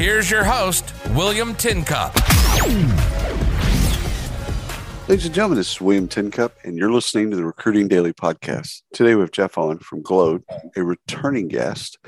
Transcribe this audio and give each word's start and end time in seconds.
Here's 0.00 0.30
your 0.30 0.44
host, 0.44 0.94
William 1.10 1.54
Tincup. 1.54 2.14
Ladies 5.06 5.26
and 5.26 5.34
gentlemen, 5.34 5.58
this 5.58 5.72
is 5.72 5.78
William 5.78 6.08
Tincup, 6.08 6.56
and 6.64 6.78
you're 6.78 6.90
listening 6.90 7.30
to 7.30 7.36
the 7.36 7.44
Recruiting 7.44 7.86
Daily 7.86 8.14
Podcast. 8.14 8.80
Today 8.94 9.14
we 9.14 9.20
have 9.20 9.30
Jeff 9.30 9.58
on 9.58 9.78
from 9.80 10.00
Gloat, 10.00 10.42
a 10.74 10.82
returning 10.82 11.48
guest. 11.48 11.98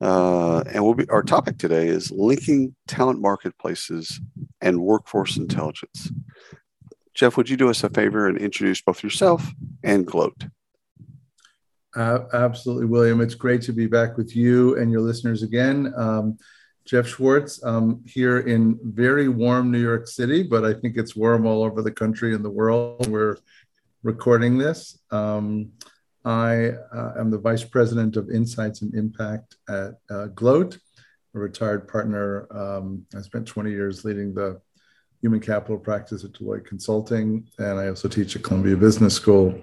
Uh, 0.00 0.60
and 0.60 0.82
we'll 0.82 0.94
be, 0.94 1.06
our 1.10 1.22
topic 1.22 1.58
today 1.58 1.88
is 1.88 2.10
linking 2.10 2.74
talent 2.88 3.20
marketplaces 3.20 4.18
and 4.62 4.80
workforce 4.80 5.36
intelligence. 5.36 6.10
Jeff, 7.12 7.36
would 7.36 7.50
you 7.50 7.58
do 7.58 7.68
us 7.68 7.84
a 7.84 7.90
favor 7.90 8.26
and 8.26 8.38
introduce 8.38 8.80
both 8.80 9.02
yourself 9.02 9.52
and 9.82 10.06
Gloat? 10.06 10.46
Uh, 11.94 12.20
absolutely, 12.32 12.86
William. 12.86 13.20
It's 13.20 13.34
great 13.34 13.60
to 13.64 13.72
be 13.74 13.86
back 13.86 14.16
with 14.16 14.34
you 14.34 14.78
and 14.78 14.90
your 14.90 15.02
listeners 15.02 15.42
again. 15.42 15.92
Um, 15.94 16.38
Jeff 16.84 17.06
Schwartz 17.06 17.64
um, 17.64 18.02
here 18.06 18.40
in 18.40 18.78
very 18.82 19.28
warm 19.28 19.70
New 19.70 19.80
York 19.80 20.06
City, 20.06 20.42
but 20.42 20.64
I 20.64 20.74
think 20.74 20.96
it's 20.96 21.16
warm 21.16 21.46
all 21.46 21.62
over 21.62 21.80
the 21.80 21.90
country 21.90 22.34
and 22.34 22.44
the 22.44 22.50
world. 22.50 23.06
We're 23.08 23.38
recording 24.02 24.58
this. 24.58 24.98
Um, 25.10 25.72
I 26.26 26.72
uh, 26.92 27.12
am 27.18 27.30
the 27.30 27.38
Vice 27.38 27.64
President 27.64 28.16
of 28.16 28.30
Insights 28.30 28.82
and 28.82 28.94
Impact 28.94 29.56
at 29.68 29.94
uh, 30.10 30.26
Gloat, 30.28 30.78
a 31.34 31.38
retired 31.38 31.88
partner. 31.88 32.46
Um, 32.50 33.06
I 33.16 33.20
spent 33.22 33.46
20 33.46 33.70
years 33.70 34.04
leading 34.04 34.34
the 34.34 34.60
human 35.22 35.40
capital 35.40 35.78
practice 35.78 36.22
at 36.22 36.32
Deloitte 36.32 36.66
Consulting, 36.66 37.48
and 37.58 37.78
I 37.78 37.88
also 37.88 38.08
teach 38.08 38.36
at 38.36 38.42
Columbia 38.42 38.76
Business 38.76 39.14
School. 39.14 39.58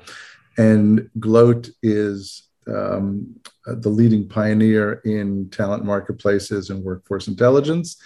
And 0.58 1.08
Gloat 1.20 1.70
is 1.84 2.50
um, 2.68 3.36
the 3.66 3.90
leading 3.90 4.28
pioneer 4.28 5.02
in 5.06 5.50
talent 5.50 5.86
marketplaces 5.86 6.70
and 6.70 6.84
workforce 6.84 7.28
intelligence. 7.28 7.98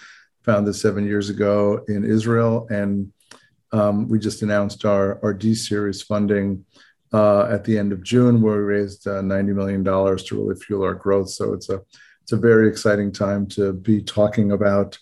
Founded 0.44 0.76
seven 0.76 1.04
years 1.04 1.28
ago 1.28 1.84
in 1.88 2.04
Israel, 2.04 2.68
and 2.70 3.12
um, 3.72 4.08
we 4.08 4.20
just 4.20 4.42
announced 4.42 4.84
our, 4.84 5.18
our 5.24 5.34
D 5.34 5.56
series 5.56 6.02
funding 6.02 6.64
uh, 7.12 7.46
at 7.50 7.64
the 7.64 7.76
end 7.76 7.92
of 7.92 8.02
June, 8.02 8.40
where 8.40 8.58
we 8.58 8.62
raised 8.62 9.08
uh, 9.08 9.22
$90 9.22 9.54
million 9.54 9.84
to 9.84 10.24
really 10.32 10.60
fuel 10.60 10.84
our 10.84 10.94
growth. 10.94 11.30
So 11.30 11.52
it's 11.52 11.68
a 11.68 11.82
it's 12.22 12.32
a 12.32 12.36
very 12.36 12.68
exciting 12.68 13.12
time 13.12 13.46
to 13.50 13.72
be 13.72 14.02
talking 14.02 14.50
about 14.50 14.98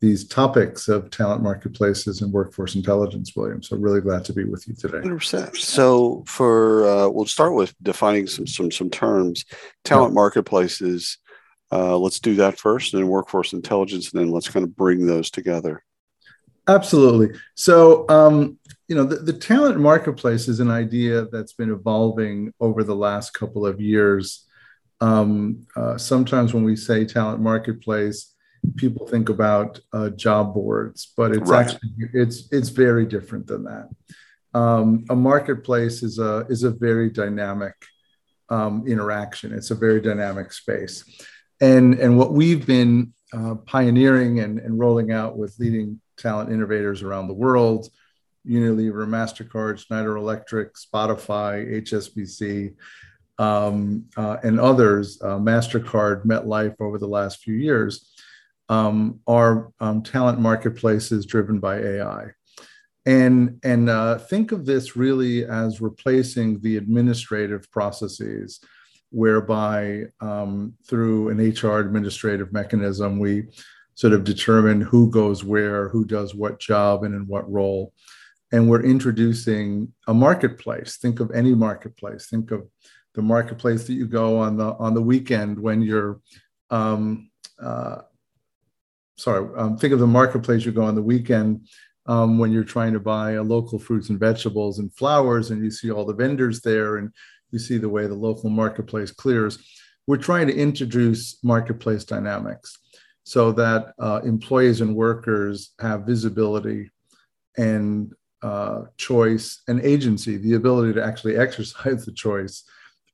these 0.00 0.26
topics 0.26 0.88
of 0.88 1.10
talent 1.10 1.42
marketplaces 1.42 2.22
and 2.22 2.32
workforce 2.32 2.74
intelligence, 2.74 3.36
William. 3.36 3.62
So 3.62 3.76
really 3.76 4.00
glad 4.00 4.24
to 4.26 4.32
be 4.32 4.44
with 4.44 4.66
you 4.66 4.74
today. 4.74 4.98
100%. 4.98 5.56
So 5.56 6.24
for 6.26 6.88
uh, 6.88 7.08
we'll 7.08 7.26
start 7.26 7.54
with 7.54 7.74
defining 7.82 8.26
some 8.26 8.46
some 8.46 8.70
some 8.70 8.90
terms. 8.90 9.44
Talent 9.84 10.12
yeah. 10.12 10.14
marketplaces. 10.14 11.18
Uh, 11.72 11.96
let's 11.96 12.18
do 12.18 12.34
that 12.36 12.58
first, 12.58 12.92
and 12.92 13.02
then 13.02 13.08
workforce 13.08 13.52
intelligence, 13.52 14.10
and 14.10 14.20
then 14.20 14.30
let's 14.30 14.48
kind 14.48 14.64
of 14.64 14.74
bring 14.74 15.06
those 15.06 15.30
together. 15.30 15.84
Absolutely. 16.66 17.38
So 17.54 18.08
um, 18.08 18.58
you 18.88 18.96
know 18.96 19.04
the, 19.04 19.16
the 19.16 19.32
talent 19.34 19.78
marketplace 19.78 20.48
is 20.48 20.60
an 20.60 20.70
idea 20.70 21.26
that's 21.26 21.52
been 21.52 21.70
evolving 21.70 22.54
over 22.58 22.82
the 22.84 22.96
last 22.96 23.34
couple 23.34 23.66
of 23.66 23.80
years. 23.80 24.46
Um, 25.02 25.66
uh, 25.76 25.98
sometimes 25.98 26.54
when 26.54 26.64
we 26.64 26.74
say 26.76 27.04
talent 27.04 27.40
marketplace, 27.40 28.34
people 28.76 29.06
think 29.06 29.28
about 29.28 29.80
uh, 29.92 30.10
job 30.10 30.54
boards, 30.54 31.12
but 31.16 31.32
it's 31.32 31.50
right. 31.50 31.66
actually 31.66 31.90
it's 32.12 32.48
it's 32.52 32.68
very 32.68 33.06
different 33.06 33.46
than 33.46 33.64
that. 33.64 33.88
Um, 34.52 35.04
a 35.10 35.16
marketplace 35.16 36.02
is 36.02 36.18
a 36.18 36.46
is 36.48 36.62
a 36.62 36.70
very 36.70 37.10
dynamic 37.10 37.74
um, 38.48 38.84
interaction. 38.86 39.52
It's 39.52 39.70
a 39.70 39.74
very 39.74 40.00
dynamic 40.00 40.52
space, 40.52 41.04
and 41.60 41.94
and 41.94 42.18
what 42.18 42.32
we've 42.32 42.66
been 42.66 43.12
uh, 43.32 43.54
pioneering 43.66 44.40
and, 44.40 44.58
and 44.58 44.78
rolling 44.78 45.12
out 45.12 45.36
with 45.36 45.58
leading 45.58 46.00
talent 46.18 46.50
innovators 46.50 47.02
around 47.02 47.28
the 47.28 47.34
world, 47.34 47.88
Unilever, 48.46 49.06
Mastercard, 49.06 49.78
Schneider 49.78 50.16
Electric, 50.16 50.74
Spotify, 50.74 51.82
HSBC. 51.82 52.74
Um, 53.38 54.04
uh, 54.18 54.36
and 54.42 54.60
others, 54.60 55.18
uh, 55.22 55.38
MasterCard, 55.38 56.26
MetLife 56.26 56.74
over 56.78 56.98
the 56.98 57.08
last 57.08 57.38
few 57.38 57.54
years, 57.54 58.12
um, 58.70 59.20
are 59.26 59.72
um, 59.80 60.02
talent 60.02 60.38
marketplaces 60.38 61.26
driven 61.26 61.58
by 61.58 61.78
AI. 61.78 62.28
And, 63.04 63.58
and 63.64 63.90
uh, 63.90 64.18
think 64.18 64.52
of 64.52 64.64
this 64.64 64.96
really 64.96 65.44
as 65.44 65.80
replacing 65.80 66.60
the 66.60 66.76
administrative 66.76 67.68
processes 67.70 68.60
whereby 69.10 70.04
um, 70.20 70.74
through 70.86 71.30
an 71.30 71.38
HR 71.38 71.80
administrative 71.80 72.52
mechanism, 72.52 73.18
we 73.18 73.48
sort 73.94 74.12
of 74.12 74.22
determine 74.22 74.80
who 74.80 75.10
goes 75.10 75.42
where, 75.42 75.88
who 75.88 76.04
does 76.04 76.32
what 76.32 76.60
job, 76.60 77.02
and 77.02 77.14
in 77.14 77.26
what 77.26 77.50
role. 77.50 77.92
And 78.52 78.70
we're 78.70 78.84
introducing 78.84 79.92
a 80.06 80.14
marketplace. 80.14 80.96
Think 80.96 81.18
of 81.18 81.32
any 81.32 81.54
marketplace. 81.54 82.28
Think 82.28 82.52
of 82.52 82.68
the 83.14 83.22
marketplace 83.22 83.88
that 83.88 83.94
you 83.94 84.06
go 84.06 84.38
on 84.38 84.56
the 84.56 84.74
on 84.74 84.94
the 84.94 85.02
weekend 85.02 85.58
when 85.58 85.82
you're 85.82 86.20
um, 86.70 87.30
uh, 87.60 88.02
sorry, 89.20 89.46
um, 89.56 89.76
think 89.76 89.92
of 89.92 89.98
the 89.98 90.06
marketplace 90.06 90.64
you 90.64 90.72
go 90.72 90.84
on 90.84 90.94
the 90.94 91.02
weekend 91.02 91.68
um, 92.06 92.38
when 92.38 92.50
you're 92.50 92.64
trying 92.64 92.92
to 92.94 93.00
buy 93.00 93.36
local 93.38 93.78
fruits 93.78 94.08
and 94.08 94.18
vegetables 94.18 94.78
and 94.78 94.92
flowers, 94.94 95.50
and 95.50 95.62
you 95.62 95.70
see 95.70 95.90
all 95.90 96.06
the 96.06 96.14
vendors 96.14 96.60
there, 96.62 96.96
and 96.96 97.12
you 97.50 97.58
see 97.58 97.76
the 97.76 97.88
way 97.88 98.06
the 98.06 98.14
local 98.14 98.48
marketplace 98.48 99.10
clears. 99.12 99.58
We're 100.06 100.16
trying 100.16 100.46
to 100.46 100.56
introduce 100.56 101.42
marketplace 101.44 102.04
dynamics 102.04 102.78
so 103.24 103.52
that 103.52 103.92
uh, 103.98 104.20
employees 104.24 104.80
and 104.80 104.96
workers 104.96 105.72
have 105.78 106.06
visibility 106.06 106.90
and 107.58 108.12
uh, 108.42 108.84
choice 108.96 109.60
and 109.68 109.80
agency, 109.82 110.38
the 110.38 110.54
ability 110.54 110.94
to 110.94 111.04
actually 111.04 111.36
exercise 111.44 112.06
the 112.06 112.12
choice 112.12 112.64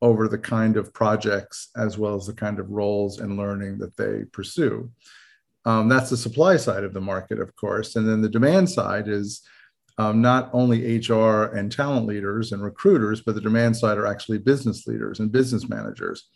over 0.03 0.29
the 0.29 0.39
kind 0.39 0.77
of 0.77 0.93
projects 0.95 1.71
as 1.77 1.99
well 1.99 2.15
as 2.15 2.27
the 2.27 2.33
kind 2.33 2.61
of 2.61 2.71
roles 2.71 3.19
and 3.19 3.37
learning 3.37 3.79
that 3.79 3.97
they 3.97 4.25
pursue. 4.31 4.89
Um, 5.67 5.89
that's 5.89 6.11
the 6.11 6.17
supply 6.17 6.57
side 6.57 6.85
of 6.85 6.95
the 6.95 7.01
market, 7.01 7.41
of 7.41 7.55
course. 7.57 7.97
And 7.97 8.09
then 8.09 8.23
the 8.23 8.29
demand 8.29 8.71
side 8.71 9.09
is 9.09 9.43
um, 9.99 10.23
not 10.23 10.49
only 10.53 10.99
HR 10.99 11.55
and 11.57 11.73
talent 11.73 12.07
leaders 12.07 12.53
and 12.53 12.63
recruiters, 12.63 13.21
but 13.23 13.35
the 13.35 13.41
demand 13.41 13.77
side 13.77 13.99
are 13.99 14.07
actually 14.07 14.39
business 14.39 14.87
leaders 14.87 15.21
and 15.21 15.33
business 15.33 15.69
managers 15.69 16.29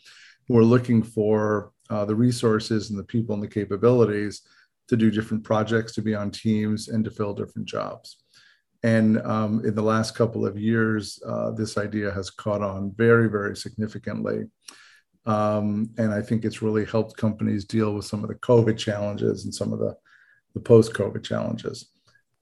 who 0.49 0.59
are 0.59 0.65
looking 0.65 1.03
for 1.03 1.71
uh, 1.91 2.05
the 2.05 2.15
resources 2.15 2.91
and 2.91 2.99
the 2.99 3.05
people 3.05 3.35
and 3.35 3.43
the 3.43 3.49
capabilities 3.49 4.43
to 4.89 4.97
do 4.97 5.11
different 5.11 5.45
projects, 5.45 5.93
to 5.95 6.03
be 6.03 6.15
on 6.15 6.33
teams, 6.33 6.89
and 6.89 7.05
to 7.05 7.11
fill 7.11 7.33
different 7.33 7.69
jobs. 7.69 8.17
And 8.83 9.21
um, 9.23 9.65
in 9.65 9.75
the 9.75 9.83
last 9.83 10.17
couple 10.17 10.45
of 10.45 10.59
years, 10.59 11.23
uh, 11.25 11.53
this 11.53 11.79
idea 11.79 12.11
has 12.11 12.31
caught 12.31 12.63
on 12.63 12.93
very, 12.97 13.29
very 13.29 13.55
significantly. 13.57 14.47
Um, 15.27 15.91
and 15.99 16.13
I 16.13 16.23
think 16.23 16.45
it's 16.45 16.63
really 16.63 16.85
helped 16.85 17.17
companies 17.17 17.65
deal 17.65 17.95
with 17.95 18.05
some 18.05 18.23
of 18.23 18.29
the 18.29 18.37
COVID 18.37 18.79
challenges 18.79 19.45
and 19.45 19.55
some 19.55 19.73
of 19.73 19.79
the, 19.79 19.97
the 20.55 20.61
post 20.61 20.95
COVID 20.95 21.23
challenges. 21.23 21.91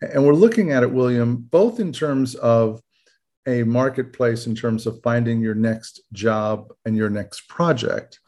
And 0.00 0.24
we're 0.24 0.34
looking 0.34 0.70
at 0.70 0.82
it, 0.82 0.92
William, 0.92 1.36
both 1.36 1.80
in 1.80 1.92
terms 1.92 2.34
of 2.36 2.80
a 3.46 3.64
marketplace, 3.64 4.46
in 4.46 4.54
terms 4.54 4.86
of 4.86 5.02
finding 5.02 5.40
your 5.40 5.54
next 5.54 6.02
job 6.12 6.72
and 6.84 6.96
your 6.96 7.10
next 7.10 7.48
project, 7.48 8.20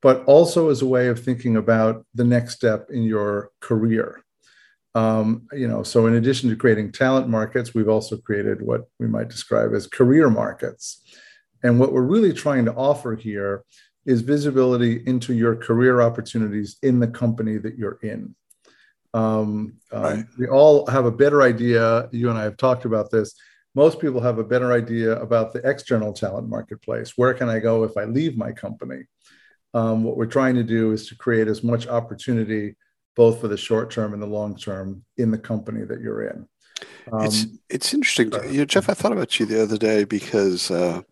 but 0.00 0.24
also 0.24 0.70
as 0.70 0.82
a 0.82 0.86
way 0.86 1.08
of 1.08 1.22
thinking 1.22 1.56
about 1.56 2.04
the 2.14 2.24
next 2.24 2.54
step 2.54 2.88
in 2.90 3.02
your 3.02 3.50
career. 3.60 4.22
Um, 4.94 5.46
you 5.52 5.68
know, 5.68 5.82
so 5.82 6.06
in 6.06 6.14
addition 6.14 6.50
to 6.50 6.56
creating 6.56 6.92
talent 6.92 7.28
markets, 7.28 7.74
we've 7.74 7.88
also 7.88 8.16
created 8.16 8.60
what 8.60 8.82
we 8.98 9.06
might 9.06 9.28
describe 9.28 9.72
as 9.74 9.86
career 9.86 10.28
markets. 10.28 11.02
And 11.62 11.78
what 11.78 11.92
we're 11.92 12.02
really 12.02 12.32
trying 12.32 12.64
to 12.64 12.74
offer 12.74 13.14
here 13.14 13.64
is 14.04 14.20
visibility 14.20 15.02
into 15.06 15.32
your 15.34 15.56
career 15.56 16.00
opportunities 16.00 16.76
in 16.82 16.98
the 16.98 17.06
company 17.06 17.58
that 17.58 17.76
you're 17.78 17.98
in. 18.02 18.34
Um, 19.14 19.74
um, 19.92 20.02
right. 20.02 20.24
We 20.38 20.48
all 20.48 20.86
have 20.86 21.04
a 21.04 21.10
better 21.10 21.42
idea. 21.42 22.08
You 22.12 22.30
and 22.30 22.38
I 22.38 22.44
have 22.44 22.56
talked 22.56 22.84
about 22.84 23.10
this. 23.10 23.34
Most 23.74 24.00
people 24.00 24.20
have 24.20 24.38
a 24.38 24.44
better 24.44 24.72
idea 24.72 25.18
about 25.20 25.52
the 25.52 25.66
external 25.68 26.12
talent 26.12 26.48
marketplace. 26.48 27.12
Where 27.16 27.34
can 27.34 27.48
I 27.48 27.58
go 27.58 27.84
if 27.84 27.96
I 27.96 28.04
leave 28.04 28.36
my 28.36 28.52
company? 28.52 29.04
Um, 29.74 30.04
what 30.04 30.16
we're 30.16 30.26
trying 30.26 30.56
to 30.56 30.64
do 30.64 30.92
is 30.92 31.08
to 31.08 31.16
create 31.16 31.48
as 31.48 31.62
much 31.62 31.86
opportunity 31.86 32.76
both 33.14 33.40
for 33.40 33.48
the 33.48 33.56
short 33.56 33.90
term 33.90 34.12
and 34.12 34.22
the 34.22 34.26
long 34.26 34.56
term 34.56 35.04
in 35.16 35.30
the 35.30 35.38
company 35.38 35.84
that 35.84 36.00
you're 36.00 36.24
in. 36.28 36.46
Um, 37.10 37.24
it's 37.24 37.46
it's 37.68 37.94
interesting, 37.94 38.32
you 38.50 38.58
know, 38.58 38.64
Jeff. 38.64 38.88
I 38.88 38.94
thought 38.94 39.12
about 39.12 39.38
you 39.38 39.46
the 39.46 39.62
other 39.62 39.76
day 39.76 40.04
because 40.04 40.70
uh, 40.70 41.02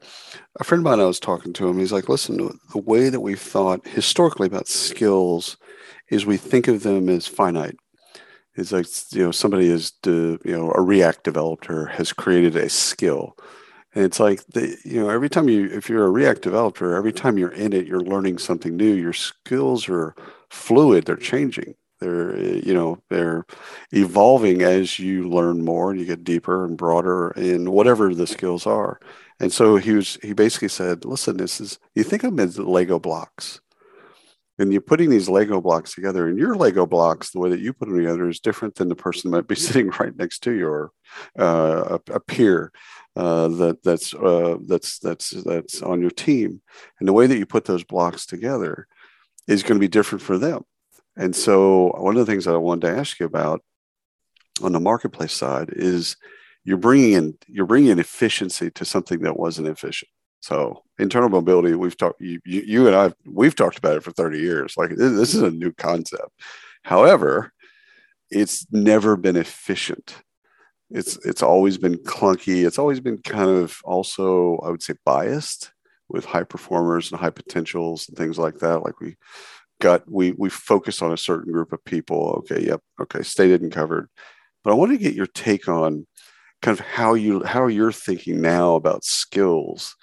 a 0.58 0.64
friend 0.64 0.80
of 0.80 0.84
mine 0.84 1.00
I 1.00 1.06
was 1.06 1.20
talking 1.20 1.52
to 1.54 1.68
him. 1.68 1.78
He's 1.78 1.92
like, 1.92 2.08
"Listen, 2.08 2.36
the 2.72 2.78
way 2.78 3.08
that 3.08 3.20
we've 3.20 3.40
thought 3.40 3.86
historically 3.86 4.46
about 4.46 4.68
skills 4.68 5.56
is 6.08 6.26
we 6.26 6.36
think 6.36 6.68
of 6.68 6.82
them 6.82 7.08
as 7.08 7.26
finite. 7.26 7.76
It's 8.54 8.72
like 8.72 8.86
you 9.12 9.24
know 9.24 9.30
somebody 9.32 9.68
is 9.68 9.92
the 10.02 10.38
you 10.44 10.56
know 10.56 10.72
a 10.74 10.80
React 10.80 11.24
developer 11.24 11.86
has 11.86 12.12
created 12.12 12.56
a 12.56 12.68
skill." 12.68 13.36
And 13.92 14.04
it's 14.04 14.20
like 14.20 14.44
the, 14.46 14.76
you 14.84 15.00
know 15.00 15.10
every 15.10 15.28
time 15.28 15.48
you 15.48 15.66
if 15.66 15.88
you're 15.88 16.06
a 16.06 16.10
React 16.10 16.42
developer, 16.42 16.94
every 16.94 17.12
time 17.12 17.38
you're 17.38 17.52
in 17.52 17.72
it, 17.72 17.86
you're 17.86 18.00
learning 18.00 18.38
something 18.38 18.76
new. 18.76 18.92
Your 18.92 19.12
skills 19.12 19.88
are 19.88 20.14
fluid; 20.48 21.06
they're 21.06 21.16
changing. 21.16 21.74
They're 22.00 22.36
you 22.38 22.74
know 22.74 23.02
they're 23.10 23.46
evolving 23.92 24.62
as 24.62 24.98
you 24.98 25.28
learn 25.28 25.64
more 25.64 25.90
and 25.90 26.00
you 26.00 26.06
get 26.06 26.24
deeper 26.24 26.64
and 26.64 26.76
broader 26.76 27.30
in 27.32 27.70
whatever 27.70 28.14
the 28.14 28.26
skills 28.26 28.66
are. 28.66 29.00
And 29.38 29.52
so 29.52 29.76
he 29.76 29.92
was 29.92 30.18
he 30.22 30.32
basically 30.32 30.68
said, 30.68 31.04
"Listen, 31.04 31.36
this 31.36 31.60
is 31.60 31.78
you 31.94 32.04
think 32.04 32.24
of 32.24 32.36
them 32.36 32.48
as 32.48 32.58
Lego 32.58 32.98
blocks." 32.98 33.60
and 34.60 34.72
you're 34.72 34.82
putting 34.82 35.08
these 35.08 35.28
Lego 35.28 35.58
blocks 35.60 35.94
together, 35.94 36.28
and 36.28 36.38
your 36.38 36.54
Lego 36.54 36.84
blocks, 36.84 37.30
the 37.30 37.38
way 37.38 37.48
that 37.48 37.60
you 37.60 37.72
put 37.72 37.88
them 37.88 37.96
together, 37.96 38.28
is 38.28 38.40
different 38.40 38.74
than 38.74 38.88
the 38.88 38.94
person 38.94 39.30
that 39.30 39.36
might 39.38 39.48
be 39.48 39.54
sitting 39.56 39.88
right 39.98 40.14
next 40.16 40.40
to 40.40 40.52
you 40.52 40.68
or 40.68 40.92
uh, 41.38 41.98
a, 41.98 42.12
a, 42.12 42.20
peer 42.20 42.70
uh, 43.16 43.48
that 43.48 43.82
that's 43.82 44.12
uh, 44.12 44.58
that's 44.66 44.98
that's 44.98 45.30
that's 45.30 45.80
on 45.82 46.02
your 46.02 46.10
team, 46.10 46.60
and 46.98 47.08
the 47.08 47.12
way 47.12 47.26
that 47.26 47.38
you 47.38 47.46
put 47.46 47.64
those 47.64 47.84
blocks 47.84 48.26
together 48.26 48.86
is 49.48 49.62
going 49.62 49.76
to 49.76 49.80
be 49.80 49.88
different 49.88 50.22
for 50.22 50.36
them. 50.36 50.64
And 51.20 51.36
so, 51.36 51.92
one 51.98 52.16
of 52.16 52.26
the 52.26 52.30
things 52.30 52.46
that 52.46 52.54
I 52.54 52.58
wanted 52.58 52.88
to 52.88 52.98
ask 52.98 53.20
you 53.20 53.26
about 53.26 53.62
on 54.62 54.72
the 54.72 54.80
marketplace 54.80 55.32
side 55.32 55.70
is 55.72 56.16
you're 56.64 56.76
bringing 56.76 57.12
in 57.12 57.38
you're 57.46 57.66
bringing 57.66 57.90
in 57.90 57.98
efficiency 57.98 58.70
to 58.72 58.84
something 58.84 59.20
that 59.20 59.38
wasn't 59.38 59.68
efficient. 59.68 60.10
So 60.40 60.82
internal 60.98 61.28
mobility, 61.28 61.74
we've 61.74 61.96
talked 61.96 62.20
you, 62.20 62.40
you 62.44 62.86
and 62.88 62.96
I 62.96 63.12
we've 63.24 63.54
talked 63.54 63.78
about 63.78 63.96
it 63.96 64.02
for 64.02 64.10
30 64.10 64.40
years. 64.40 64.74
Like 64.76 64.90
this 64.96 65.34
is 65.34 65.42
a 65.42 65.50
new 65.50 65.72
concept. 65.72 66.30
However, 66.82 67.52
it's 68.30 68.66
never 68.72 69.16
been 69.16 69.36
efficient 69.36 70.16
it's 70.90 71.16
it's 71.24 71.42
always 71.42 71.78
been 71.78 71.96
clunky. 71.98 72.66
It's 72.66 72.78
always 72.78 73.00
been 73.00 73.18
kind 73.18 73.48
of 73.50 73.80
also, 73.84 74.58
I 74.58 74.70
would 74.70 74.82
say, 74.82 74.94
biased 75.04 75.72
with 76.08 76.24
high 76.24 76.42
performers 76.42 77.10
and 77.10 77.20
high 77.20 77.30
potentials 77.30 78.08
and 78.08 78.18
things 78.18 78.38
like 78.38 78.58
that. 78.58 78.82
Like 78.82 79.00
we 79.00 79.16
got 79.80 80.10
we 80.10 80.32
we 80.32 80.50
focus 80.50 81.02
on 81.02 81.12
a 81.12 81.18
certain 81.18 81.52
group 81.52 81.72
of 81.72 81.84
people. 81.84 82.34
Okay, 82.38 82.66
yep, 82.66 82.80
okay, 83.00 83.22
stated 83.22 83.62
and 83.62 83.72
covered. 83.72 84.08
But 84.62 84.70
I 84.70 84.74
want 84.74 84.92
to 84.92 84.98
get 84.98 85.14
your 85.14 85.26
take 85.26 85.68
on 85.68 86.06
kind 86.62 86.78
of 86.78 86.84
how 86.84 87.14
you 87.14 87.42
how 87.44 87.66
you're 87.66 87.92
thinking 87.92 88.40
now 88.40 88.74
about 88.74 89.04
skills 89.04 89.96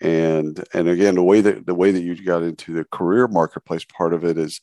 and 0.00 0.64
and 0.72 0.88
again 0.88 1.16
the 1.16 1.22
way 1.22 1.40
that 1.40 1.66
the 1.66 1.74
way 1.74 1.90
that 1.90 2.02
you 2.02 2.14
got 2.24 2.42
into 2.42 2.72
the 2.72 2.84
career 2.84 3.26
marketplace 3.26 3.84
part 3.84 4.14
of 4.14 4.24
it 4.24 4.38
is 4.38 4.60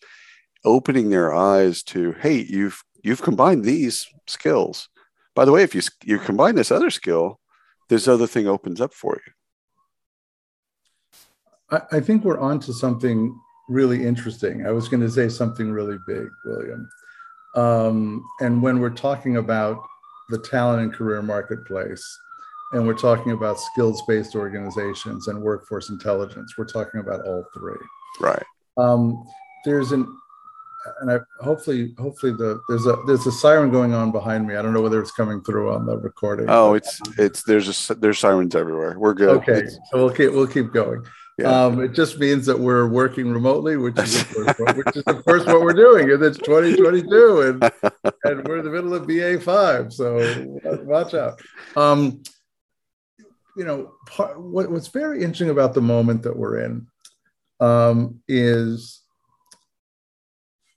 opening 0.63 1.09
their 1.09 1.33
eyes 1.33 1.83
to 1.83 2.13
hey 2.21 2.35
you've 2.35 2.81
you've 3.03 3.21
combined 3.21 3.65
these 3.65 4.07
skills 4.27 4.87
by 5.35 5.43
the 5.43 5.51
way, 5.51 5.61
if 5.63 5.75
you 5.75 5.81
you 6.03 6.17
combine 6.17 6.55
this 6.55 6.71
other 6.71 6.89
skill, 6.89 7.39
this 7.89 8.07
other 8.07 8.25
thing 8.25 8.47
opens 8.47 8.79
up 8.79 8.93
for 8.93 9.21
you. 9.25 9.33
I, 11.69 11.97
I 11.97 11.99
think 11.99 12.23
we're 12.23 12.39
on 12.39 12.59
to 12.61 12.73
something 12.73 13.37
really 13.69 14.05
interesting. 14.05 14.65
I 14.65 14.71
was 14.71 14.87
going 14.87 15.01
to 15.01 15.09
say 15.09 15.29
something 15.29 15.71
really 15.71 15.97
big, 16.07 16.27
William. 16.45 16.89
Um, 17.55 18.25
and 18.41 18.61
when 18.61 18.79
we're 18.79 18.89
talking 18.89 19.37
about 19.37 19.81
the 20.29 20.39
talent 20.39 20.81
and 20.81 20.93
career 20.93 21.21
marketplace, 21.21 22.03
and 22.73 22.85
we're 22.85 22.97
talking 22.97 23.31
about 23.31 23.59
skills 23.59 24.01
based 24.07 24.35
organizations 24.35 25.27
and 25.27 25.41
workforce 25.41 25.89
intelligence, 25.89 26.55
we're 26.57 26.65
talking 26.65 26.99
about 26.99 27.25
all 27.25 27.45
three. 27.53 27.77
Right. 28.19 28.43
Um, 28.77 29.23
there's 29.63 29.91
an 29.91 30.05
and 31.01 31.11
I 31.11 31.19
hopefully 31.43 31.93
hopefully 31.97 32.33
the 32.33 32.61
there's 32.67 32.85
a 32.85 32.97
there's 33.07 33.25
a 33.25 33.31
siren 33.31 33.71
going 33.71 33.93
on 33.93 34.11
behind 34.11 34.47
me. 34.47 34.55
I 34.55 34.61
don't 34.61 34.73
know 34.73 34.81
whether 34.81 35.01
it's 35.01 35.11
coming 35.11 35.41
through 35.41 35.73
on 35.73 35.85
the 35.85 35.97
recording. 35.97 36.47
Oh, 36.49 36.73
it's 36.73 36.99
it's 37.17 37.43
there's 37.43 37.89
a, 37.89 37.95
there's 37.95 38.19
sirens 38.19 38.55
everywhere. 38.55 38.97
We're 38.97 39.13
good. 39.13 39.29
Okay, 39.29 39.59
it's, 39.59 39.79
so 39.91 39.97
we'll 39.97 40.11
keep 40.11 40.31
we'll 40.31 40.47
keep 40.47 40.71
going. 40.71 41.03
Yeah. 41.37 41.65
Um, 41.65 41.83
it 41.83 41.91
just 41.91 42.17
means 42.17 42.45
that 42.45 42.57
we're 42.57 42.87
working 42.87 43.29
remotely, 43.29 43.75
which 43.75 43.99
is 43.99 44.21
of 44.21 44.33
course 44.33 44.57
what, 44.57 44.77
which 44.77 44.95
is 44.95 45.03
of 45.03 45.25
course 45.25 45.45
what 45.45 45.61
we're 45.61 45.73
doing, 45.73 46.11
and 46.11 46.23
it's 46.23 46.37
2022, 46.37 47.41
and 47.41 47.63
and 48.23 48.47
we're 48.47 48.59
in 48.59 48.65
the 48.65 48.71
middle 48.71 48.93
of 48.93 49.05
BA 49.05 49.41
five, 49.41 49.91
so 49.91 50.17
watch 50.83 51.13
out. 51.13 51.41
Um, 51.75 52.23
you 53.57 53.65
know, 53.65 53.93
part, 54.07 54.39
what, 54.39 54.69
what's 54.71 54.87
very 54.87 55.21
interesting 55.21 55.49
about 55.49 55.73
the 55.73 55.81
moment 55.81 56.23
that 56.23 56.35
we're 56.35 56.59
in 56.59 56.87
um, 57.59 58.21
is 58.27 59.01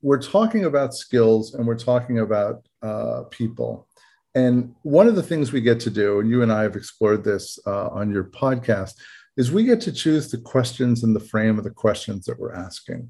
we're 0.02 0.22
talking 0.22 0.64
about 0.64 0.94
skills 0.94 1.55
and 1.55 1.66
we're 1.66 1.78
talking 1.78 2.20
about 2.20 2.66
uh, 2.82 3.25
people. 3.31 3.88
And 4.34 4.75
one 4.82 5.08
of 5.08 5.16
the 5.16 5.22
things 5.22 5.50
we 5.50 5.60
get 5.60 5.81
to 5.81 5.90
do, 5.90 6.20
and 6.20 6.31
you 6.31 6.43
and 6.43 6.52
I 6.52 6.62
have 6.62 6.76
explored 6.76 7.25
this 7.25 7.58
uh, 7.66 7.88
on 7.88 8.10
your 8.10 8.25
podcast, 8.25 8.94
is 9.38 9.50
we 9.50 9.64
get 9.64 9.81
to 9.81 9.93
choose 9.93 10.31
the 10.31 10.37
questions 10.37 11.02
and 11.02 11.17
the 11.17 11.20
frame 11.20 11.56
of 11.56 11.64
the 11.64 11.70
questions 11.70 12.26
that 12.26 12.38
we're 12.38 12.52
asking. 12.52 13.08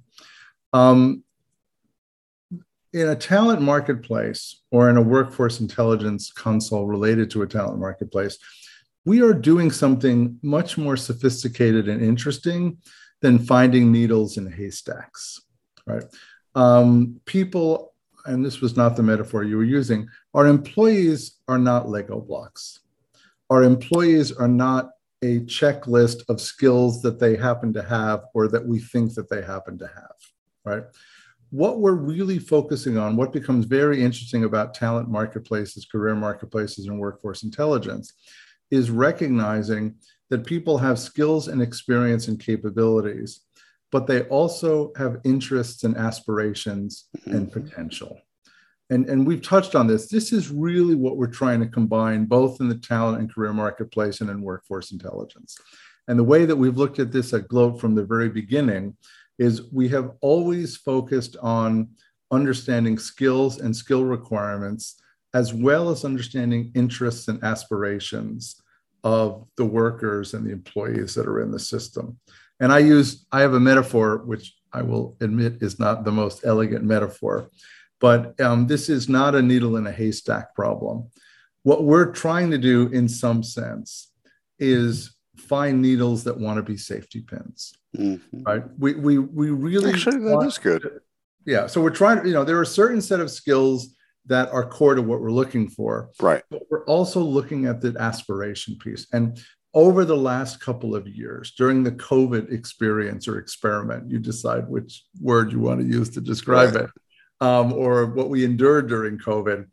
Um, 0.72 1.24
in 2.92 3.08
a 3.08 3.16
talent 3.16 3.60
marketplace 3.60 4.62
or 4.70 4.88
in 4.88 4.96
a 4.96 5.02
workforce 5.02 5.58
intelligence 5.58 6.30
console 6.30 6.86
related 6.86 7.30
to 7.32 7.42
a 7.42 7.46
talent 7.46 7.80
marketplace, 7.80 8.38
we 9.04 9.20
are 9.22 9.34
doing 9.34 9.72
something 9.72 10.38
much 10.42 10.78
more 10.78 10.96
sophisticated 10.96 11.88
and 11.88 12.00
interesting 12.00 12.78
than 13.20 13.40
finding 13.40 13.90
needles 13.90 14.36
in 14.36 14.50
haystacks, 14.52 15.40
right? 15.86 16.04
um, 16.58 17.20
people, 17.24 17.94
and 18.26 18.44
this 18.44 18.60
was 18.60 18.76
not 18.76 18.96
the 18.96 19.02
metaphor 19.02 19.44
you 19.44 19.56
were 19.56 19.64
using, 19.64 20.08
our 20.34 20.46
employees 20.46 21.38
are 21.46 21.58
not 21.58 21.88
Lego 21.88 22.20
blocks. 22.20 22.80
Our 23.48 23.62
employees 23.62 24.32
are 24.32 24.48
not 24.48 24.90
a 25.22 25.40
checklist 25.40 26.22
of 26.28 26.40
skills 26.40 27.02
that 27.02 27.18
they 27.18 27.36
happen 27.36 27.72
to 27.72 27.82
have 27.82 28.24
or 28.34 28.48
that 28.48 28.64
we 28.64 28.78
think 28.78 29.14
that 29.14 29.28
they 29.28 29.42
happen 29.42 29.76
to 29.78 29.86
have, 29.86 30.16
right? 30.64 30.84
What 31.50 31.80
we're 31.80 31.92
really 31.92 32.38
focusing 32.38 32.98
on, 32.98 33.16
what 33.16 33.32
becomes 33.32 33.64
very 33.64 34.02
interesting 34.02 34.44
about 34.44 34.74
talent 34.74 35.08
marketplaces, 35.08 35.86
career 35.86 36.14
marketplaces, 36.14 36.86
and 36.86 37.00
workforce 37.00 37.42
intelligence 37.42 38.12
is 38.70 38.90
recognizing 38.90 39.94
that 40.30 40.46
people 40.46 40.76
have 40.78 40.98
skills 40.98 41.48
and 41.48 41.62
experience 41.62 42.28
and 42.28 42.38
capabilities 42.38 43.40
but 43.90 44.06
they 44.06 44.22
also 44.24 44.92
have 44.96 45.20
interests 45.24 45.84
and 45.84 45.96
aspirations 45.96 47.08
mm-hmm. 47.18 47.36
and 47.36 47.52
potential. 47.52 48.20
And, 48.90 49.08
and 49.08 49.26
we've 49.26 49.42
touched 49.42 49.74
on 49.74 49.86
this. 49.86 50.08
This 50.08 50.32
is 50.32 50.50
really 50.50 50.94
what 50.94 51.16
we're 51.16 51.26
trying 51.26 51.60
to 51.60 51.66
combine 51.66 52.24
both 52.24 52.60
in 52.60 52.68
the 52.68 52.78
talent 52.78 53.18
and 53.18 53.32
career 53.32 53.52
marketplace 53.52 54.20
and 54.20 54.30
in 54.30 54.40
workforce 54.40 54.92
intelligence. 54.92 55.58
And 56.08 56.18
the 56.18 56.24
way 56.24 56.46
that 56.46 56.56
we've 56.56 56.78
looked 56.78 56.98
at 56.98 57.12
this 57.12 57.34
at 57.34 57.48
Gloat 57.48 57.80
from 57.80 57.94
the 57.94 58.04
very 58.04 58.30
beginning 58.30 58.96
is 59.38 59.70
we 59.72 59.88
have 59.90 60.12
always 60.22 60.76
focused 60.76 61.36
on 61.42 61.88
understanding 62.30 62.98
skills 62.98 63.60
and 63.60 63.76
skill 63.76 64.04
requirements, 64.04 65.00
as 65.34 65.52
well 65.52 65.90
as 65.90 66.04
understanding 66.04 66.72
interests 66.74 67.28
and 67.28 67.42
aspirations 67.44 68.60
of 69.04 69.46
the 69.56 69.64
workers 69.64 70.34
and 70.34 70.46
the 70.46 70.50
employees 70.50 71.14
that 71.14 71.26
are 71.26 71.40
in 71.40 71.50
the 71.50 71.58
system. 71.58 72.18
And 72.60 72.72
I 72.72 72.78
use, 72.78 73.26
I 73.30 73.42
have 73.42 73.54
a 73.54 73.60
metaphor, 73.60 74.18
which 74.24 74.54
I 74.72 74.82
will 74.82 75.16
admit 75.20 75.62
is 75.62 75.78
not 75.78 76.04
the 76.04 76.12
most 76.12 76.44
elegant 76.44 76.84
metaphor, 76.84 77.48
but 78.00 78.40
um, 78.40 78.66
this 78.66 78.88
is 78.88 79.08
not 79.08 79.34
a 79.34 79.42
needle 79.42 79.76
in 79.76 79.86
a 79.86 79.92
haystack 79.92 80.54
problem. 80.54 81.08
What 81.62 81.84
we're 81.84 82.12
trying 82.12 82.50
to 82.52 82.58
do, 82.58 82.88
in 82.88 83.08
some 83.08 83.42
sense, 83.42 84.10
is 84.58 85.16
find 85.36 85.82
needles 85.82 86.24
that 86.24 86.38
want 86.38 86.56
to 86.56 86.62
be 86.62 86.76
safety 86.76 87.20
pins. 87.20 87.74
Mm-hmm. 87.96 88.42
Right? 88.42 88.64
We, 88.78 88.94
we, 88.94 89.18
we 89.18 89.50
really 89.50 89.90
actually 89.90 90.18
that 90.18 90.46
is 90.46 90.58
good. 90.58 90.82
To, 90.82 90.92
yeah. 91.46 91.66
So 91.66 91.80
we're 91.80 91.90
trying, 91.90 92.22
to, 92.22 92.28
you 92.28 92.34
know, 92.34 92.44
there 92.44 92.56
are 92.56 92.62
a 92.62 92.66
certain 92.66 93.00
set 93.00 93.20
of 93.20 93.30
skills 93.30 93.94
that 94.26 94.50
are 94.50 94.68
core 94.68 94.94
to 94.94 95.02
what 95.02 95.20
we're 95.20 95.30
looking 95.30 95.68
for. 95.68 96.10
Right. 96.20 96.42
But 96.50 96.62
we're 96.70 96.84
also 96.84 97.20
looking 97.20 97.66
at 97.66 97.80
the 97.80 97.96
aspiration 97.98 98.76
piece. 98.78 99.06
And 99.12 99.40
over 99.74 100.04
the 100.04 100.16
last 100.16 100.60
couple 100.60 100.94
of 100.94 101.06
years 101.06 101.52
during 101.56 101.82
the 101.82 101.92
COVID 101.92 102.52
experience 102.52 103.28
or 103.28 103.38
experiment, 103.38 104.10
you 104.10 104.18
decide 104.18 104.68
which 104.68 105.04
word 105.20 105.52
you 105.52 105.60
want 105.60 105.80
to 105.80 105.86
use 105.86 106.10
to 106.10 106.20
describe 106.20 106.74
right. 106.74 106.84
it, 106.84 106.90
um, 107.40 107.72
or 107.72 108.06
what 108.06 108.28
we 108.28 108.44
endured 108.44 108.88
during 108.88 109.18
COVID, 109.18 109.66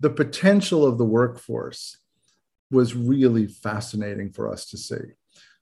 the 0.00 0.10
potential 0.10 0.86
of 0.86 0.98
the 0.98 1.04
workforce 1.04 1.98
was 2.70 2.94
really 2.94 3.46
fascinating 3.46 4.32
for 4.32 4.50
us 4.50 4.66
to 4.66 4.78
see. 4.78 4.96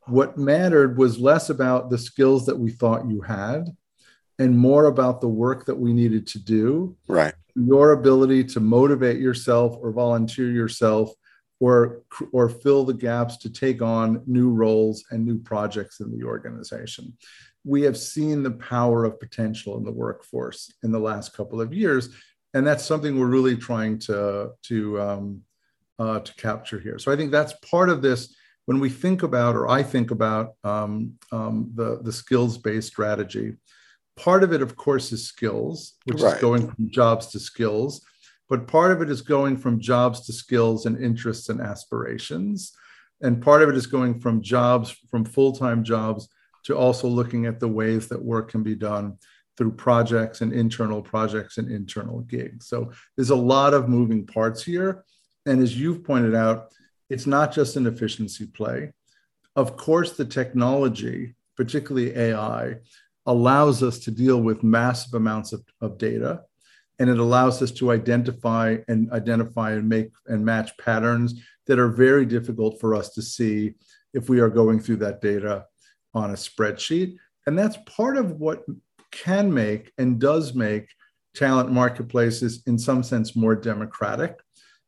What 0.06 0.38
mattered 0.38 0.96
was 0.96 1.18
less 1.18 1.50
about 1.50 1.90
the 1.90 1.98
skills 1.98 2.46
that 2.46 2.58
we 2.58 2.70
thought 2.70 3.10
you 3.10 3.20
had 3.20 3.76
and 4.38 4.58
more 4.58 4.86
about 4.86 5.20
the 5.20 5.28
work 5.28 5.66
that 5.66 5.78
we 5.78 5.92
needed 5.92 6.26
to 6.28 6.38
do. 6.38 6.96
Right. 7.06 7.34
Your 7.54 7.92
ability 7.92 8.44
to 8.44 8.60
motivate 8.60 9.18
yourself 9.18 9.76
or 9.80 9.92
volunteer 9.92 10.50
yourself 10.50 11.12
or 11.60 12.02
or 12.32 12.48
fill 12.48 12.84
the 12.84 12.94
gaps 12.94 13.36
to 13.36 13.50
take 13.50 13.82
on 13.82 14.22
new 14.26 14.48
roles 14.48 15.04
and 15.10 15.24
new 15.24 15.38
projects 15.38 16.00
in 16.00 16.10
the 16.10 16.24
organization. 16.24 17.12
We 17.64 17.82
have 17.82 17.96
seen 17.96 18.42
the 18.42 18.52
power 18.52 19.04
of 19.04 19.20
potential 19.20 19.76
in 19.76 19.84
the 19.84 19.92
workforce 19.92 20.72
in 20.82 20.92
the 20.92 20.98
last 20.98 21.34
couple 21.34 21.60
of 21.60 21.74
years, 21.74 22.08
and 22.54 22.66
that's 22.66 22.84
something 22.84 23.18
we're 23.18 23.26
really 23.26 23.56
trying 23.56 23.98
to 24.00 24.52
to 24.64 25.00
um, 25.00 25.42
uh, 25.98 26.20
to 26.20 26.34
capture 26.34 26.78
here. 26.78 26.98
So 26.98 27.12
I 27.12 27.16
think 27.16 27.30
that's 27.30 27.52
part 27.70 27.88
of 27.88 28.02
this. 28.02 28.34
When 28.66 28.80
we 28.80 28.88
think 28.88 29.22
about, 29.22 29.56
or 29.56 29.68
I 29.68 29.82
think 29.82 30.10
about 30.10 30.54
um, 30.64 31.14
um, 31.32 31.70
the 31.74 32.00
the 32.02 32.12
skills 32.12 32.56
based 32.56 32.88
strategy, 32.88 33.56
part 34.16 34.42
of 34.42 34.52
it, 34.52 34.62
of 34.62 34.76
course, 34.76 35.12
is 35.12 35.26
skills, 35.26 35.94
which 36.04 36.20
right. 36.20 36.34
is 36.34 36.40
going 36.40 36.70
from 36.70 36.90
jobs 36.90 37.26
to 37.28 37.38
skills 37.38 38.04
but 38.50 38.66
part 38.66 38.90
of 38.90 39.00
it 39.00 39.08
is 39.08 39.22
going 39.22 39.56
from 39.56 39.80
jobs 39.80 40.26
to 40.26 40.32
skills 40.32 40.84
and 40.84 41.00
interests 41.00 41.48
and 41.48 41.60
aspirations. 41.60 42.72
And 43.22 43.40
part 43.40 43.62
of 43.62 43.68
it 43.68 43.76
is 43.76 43.86
going 43.86 44.18
from 44.18 44.42
jobs, 44.42 44.90
from 45.08 45.24
full 45.24 45.52
time 45.52 45.84
jobs, 45.84 46.28
to 46.64 46.76
also 46.76 47.08
looking 47.08 47.46
at 47.46 47.60
the 47.60 47.68
ways 47.68 48.08
that 48.08 48.22
work 48.22 48.50
can 48.50 48.62
be 48.62 48.74
done 48.74 49.18
through 49.56 49.72
projects 49.72 50.40
and 50.40 50.52
internal 50.52 51.02
projects 51.02 51.58
and 51.58 51.70
internal 51.70 52.20
gigs. 52.20 52.66
So 52.66 52.92
there's 53.16 53.30
a 53.30 53.36
lot 53.36 53.74
of 53.74 53.88
moving 53.88 54.26
parts 54.26 54.62
here. 54.62 55.04
And 55.46 55.62
as 55.62 55.78
you've 55.78 56.04
pointed 56.04 56.34
out, 56.34 56.72
it's 57.08 57.26
not 57.26 57.52
just 57.52 57.76
an 57.76 57.86
efficiency 57.86 58.46
play. 58.46 58.92
Of 59.56 59.76
course, 59.76 60.12
the 60.12 60.24
technology, 60.24 61.34
particularly 61.56 62.16
AI, 62.16 62.76
allows 63.26 63.82
us 63.82 63.98
to 64.00 64.10
deal 64.10 64.40
with 64.40 64.62
massive 64.62 65.14
amounts 65.14 65.52
of, 65.52 65.62
of 65.80 65.98
data 65.98 66.42
and 67.00 67.08
it 67.08 67.18
allows 67.18 67.62
us 67.62 67.70
to 67.72 67.90
identify 67.90 68.76
and 68.86 69.10
identify 69.10 69.72
and 69.72 69.88
make 69.88 70.12
and 70.26 70.44
match 70.44 70.76
patterns 70.76 71.42
that 71.66 71.78
are 71.78 71.88
very 71.88 72.26
difficult 72.26 72.78
for 72.78 72.94
us 72.94 73.08
to 73.14 73.22
see 73.22 73.72
if 74.12 74.28
we 74.28 74.38
are 74.38 74.50
going 74.50 74.78
through 74.78 74.96
that 74.96 75.22
data 75.22 75.64
on 76.14 76.30
a 76.30 76.34
spreadsheet. 76.34 77.16
And 77.46 77.58
that's 77.58 77.78
part 77.86 78.16
of 78.16 78.32
what 78.32 78.64
can 79.10 79.52
make 79.52 79.92
and 79.98 80.20
does 80.20 80.54
make 80.54 80.88
talent 81.34 81.70
marketplaces 81.70 82.62
in 82.66 82.78
some 82.78 83.02
sense 83.02 83.36
more 83.36 83.54
democratic 83.54 84.38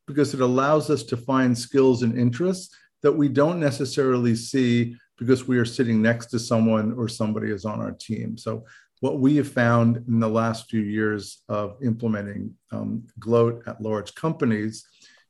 because 0.07 0.33
it 0.33 0.41
allows 0.41 0.89
us 0.89 1.03
to 1.03 1.17
find 1.17 1.57
skills 1.57 2.03
and 2.03 2.17
interests 2.17 2.75
that 3.01 3.11
we 3.11 3.27
don't 3.27 3.59
necessarily 3.59 4.35
see 4.35 4.95
because 5.17 5.47
we 5.47 5.57
are 5.57 5.65
sitting 5.65 6.01
next 6.01 6.27
to 6.27 6.39
someone 6.39 6.93
or 6.93 7.07
somebody 7.07 7.51
is 7.51 7.65
on 7.65 7.79
our 7.79 7.91
team. 7.91 8.37
So 8.37 8.65
what 8.99 9.19
we 9.19 9.35
have 9.35 9.51
found 9.51 9.97
in 10.07 10.19
the 10.19 10.29
last 10.29 10.69
few 10.69 10.81
years 10.81 11.43
of 11.49 11.77
implementing 11.83 12.53
um, 12.71 13.05
gloat 13.19 13.63
at 13.67 13.81
large 13.81 14.15
companies 14.15 14.85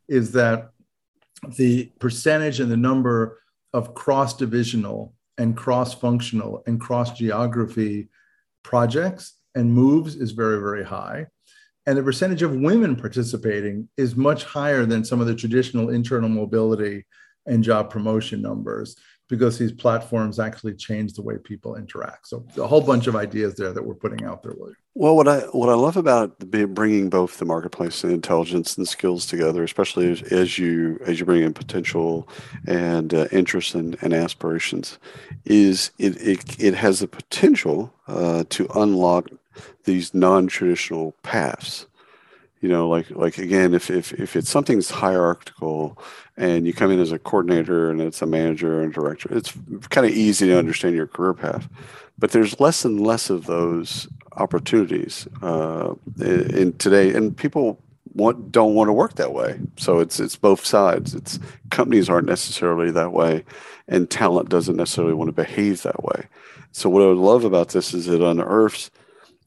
is 0.08 0.32
that 0.34 0.70
the 1.58 1.92
percentage 2.00 2.60
and 2.60 2.72
the 2.72 2.78
number 2.78 3.40
of 3.74 3.96
cross 3.96 4.36
divisional 4.36 5.14
and 5.38 5.58
cross 5.58 5.94
functional 5.94 6.64
and 6.68 6.80
cross 6.80 7.12
geography 7.18 8.10
projects 8.64 9.34
and 9.56 9.74
moves 9.74 10.16
is 10.16 10.32
very, 10.32 10.60
very 10.60 10.84
high. 10.84 11.28
And 11.86 11.98
the 11.98 12.04
percentage 12.04 12.42
of 12.42 12.56
women 12.56 12.96
participating 12.96 13.90
is 13.98 14.16
much 14.16 14.46
higher 14.46 14.86
than 14.86 15.04
some 15.04 15.20
of 15.20 15.28
the 15.28 15.36
traditional 15.36 15.90
internal 15.90 16.30
mobility 16.30 17.06
and 17.46 17.64
job 17.64 17.90
promotion 17.90 18.42
numbers 18.42 18.96
because 19.34 19.58
these 19.58 19.72
platforms 19.72 20.40
actually 20.40 20.76
change 20.76 21.14
the 21.14 21.22
way 21.24 21.40
people 21.40 21.76
interact. 21.76 22.28
So 22.28 22.46
a 22.56 22.68
whole 22.68 22.82
bunch 22.82 23.08
of 23.08 23.16
ideas 23.16 23.56
there 23.56 23.74
that 23.74 23.84
we're 23.84 23.96
putting 23.96 24.24
out 24.26 24.44
there. 24.44 24.54
William. 24.56 24.78
Well, 24.94 25.16
what 25.16 25.28
I 25.28 25.40
what 25.40 25.70
I 25.70 25.74
love 25.74 25.98
about 25.98 26.38
bringing 26.76 27.10
both 27.10 27.40
the 27.40 27.46
marketplace 27.46 28.04
and 28.04 28.14
intelligence 28.14 28.78
and 28.78 28.88
skills 28.88 29.26
together, 29.26 29.64
especially 29.64 30.12
as, 30.12 30.22
as 30.32 30.60
you 30.60 31.00
as 31.08 31.20
you 31.20 31.26
bring 31.26 31.42
in 31.42 31.52
potential 31.52 32.30
and 32.68 33.12
uh, 33.12 33.28
interests 33.32 33.74
and, 33.74 33.98
and 34.02 34.14
aspirations, 34.14 35.00
is 35.46 35.90
it 35.98 36.16
it, 36.22 36.60
it 36.60 36.76
has 36.76 37.00
the 37.00 37.08
potential 37.08 37.92
uh, 38.08 38.44
to 38.50 38.68
unlock 38.76 39.32
these 39.86 40.14
non-traditional 40.14 41.16
paths 41.24 41.88
you 42.64 42.70
know 42.70 42.88
like 42.88 43.12
like 43.12 43.38
again 43.38 43.74
if 43.74 43.92
if, 43.92 44.14
if 44.14 44.38
it's 44.38 44.50
something's 44.50 44.90
hierarchical 44.90 46.02
and 46.38 46.66
you 46.66 46.74
come 46.74 46.92
in 46.92 47.00
as 47.00 47.12
a 47.12 47.20
coordinator 47.20 47.92
and 47.92 48.00
it's 48.00 48.22
a 48.22 48.26
manager 48.26 48.82
and 48.82 48.94
director 48.94 49.28
it's 49.36 49.54
kind 49.90 50.08
of 50.08 50.14
easy 50.14 50.48
to 50.48 50.58
understand 50.58 50.96
your 50.96 51.06
career 51.06 51.34
path. 51.34 51.68
But 52.18 52.32
there's 52.32 52.60
less 52.62 52.86
and 52.86 53.06
less 53.06 53.30
of 53.30 53.48
those 53.48 54.08
opportunities 54.38 55.28
uh, 55.42 55.94
in 56.22 56.74
today 56.78 57.14
and 57.14 57.36
people 57.36 57.80
want 58.14 58.52
don't 58.52 58.76
want 58.76 58.88
to 58.88 58.94
work 58.94 59.16
that 59.16 59.34
way. 59.34 59.60
So 59.76 60.00
it's 60.00 60.22
it's 60.22 60.38
both 60.38 60.64
sides. 60.64 61.14
It's 61.16 61.40
companies 61.70 62.10
aren't 62.10 62.28
necessarily 62.28 62.92
that 62.92 63.12
way 63.12 63.44
and 63.90 64.10
talent 64.10 64.48
doesn't 64.48 64.78
necessarily 64.78 65.14
want 65.14 65.28
to 65.28 65.34
behave 65.34 65.84
that 65.84 66.02
way. 66.02 66.28
So 66.72 66.90
what 66.90 67.04
i 67.04 67.08
love 67.08 67.44
about 67.44 67.70
this 67.70 67.94
is 67.94 68.08
it 68.08 68.22
unearths 68.22 68.90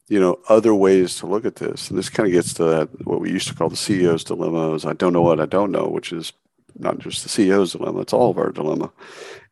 you 0.07 0.19
know 0.19 0.39
other 0.47 0.73
ways 0.73 1.15
to 1.17 1.27
look 1.27 1.45
at 1.45 1.57
this. 1.57 1.89
And 1.89 1.97
this 1.97 2.09
kind 2.09 2.27
of 2.27 2.33
gets 2.33 2.53
to 2.55 2.63
that 2.65 3.05
what 3.05 3.19
we 3.19 3.31
used 3.31 3.47
to 3.49 3.55
call 3.55 3.69
the 3.69 3.75
ceo's 3.75 4.23
dilemma 4.23 4.73
is 4.73 4.85
i 4.85 4.93
don't 4.93 5.13
know 5.13 5.21
what 5.21 5.39
i 5.39 5.45
don't 5.45 5.71
know 5.71 5.87
which 5.87 6.11
is 6.11 6.33
not 6.77 6.99
just 6.99 7.23
the 7.23 7.29
ceo's 7.29 7.73
dilemma 7.73 8.01
it's 8.01 8.13
all 8.13 8.31
of 8.31 8.37
our 8.37 8.51
dilemma. 8.51 8.91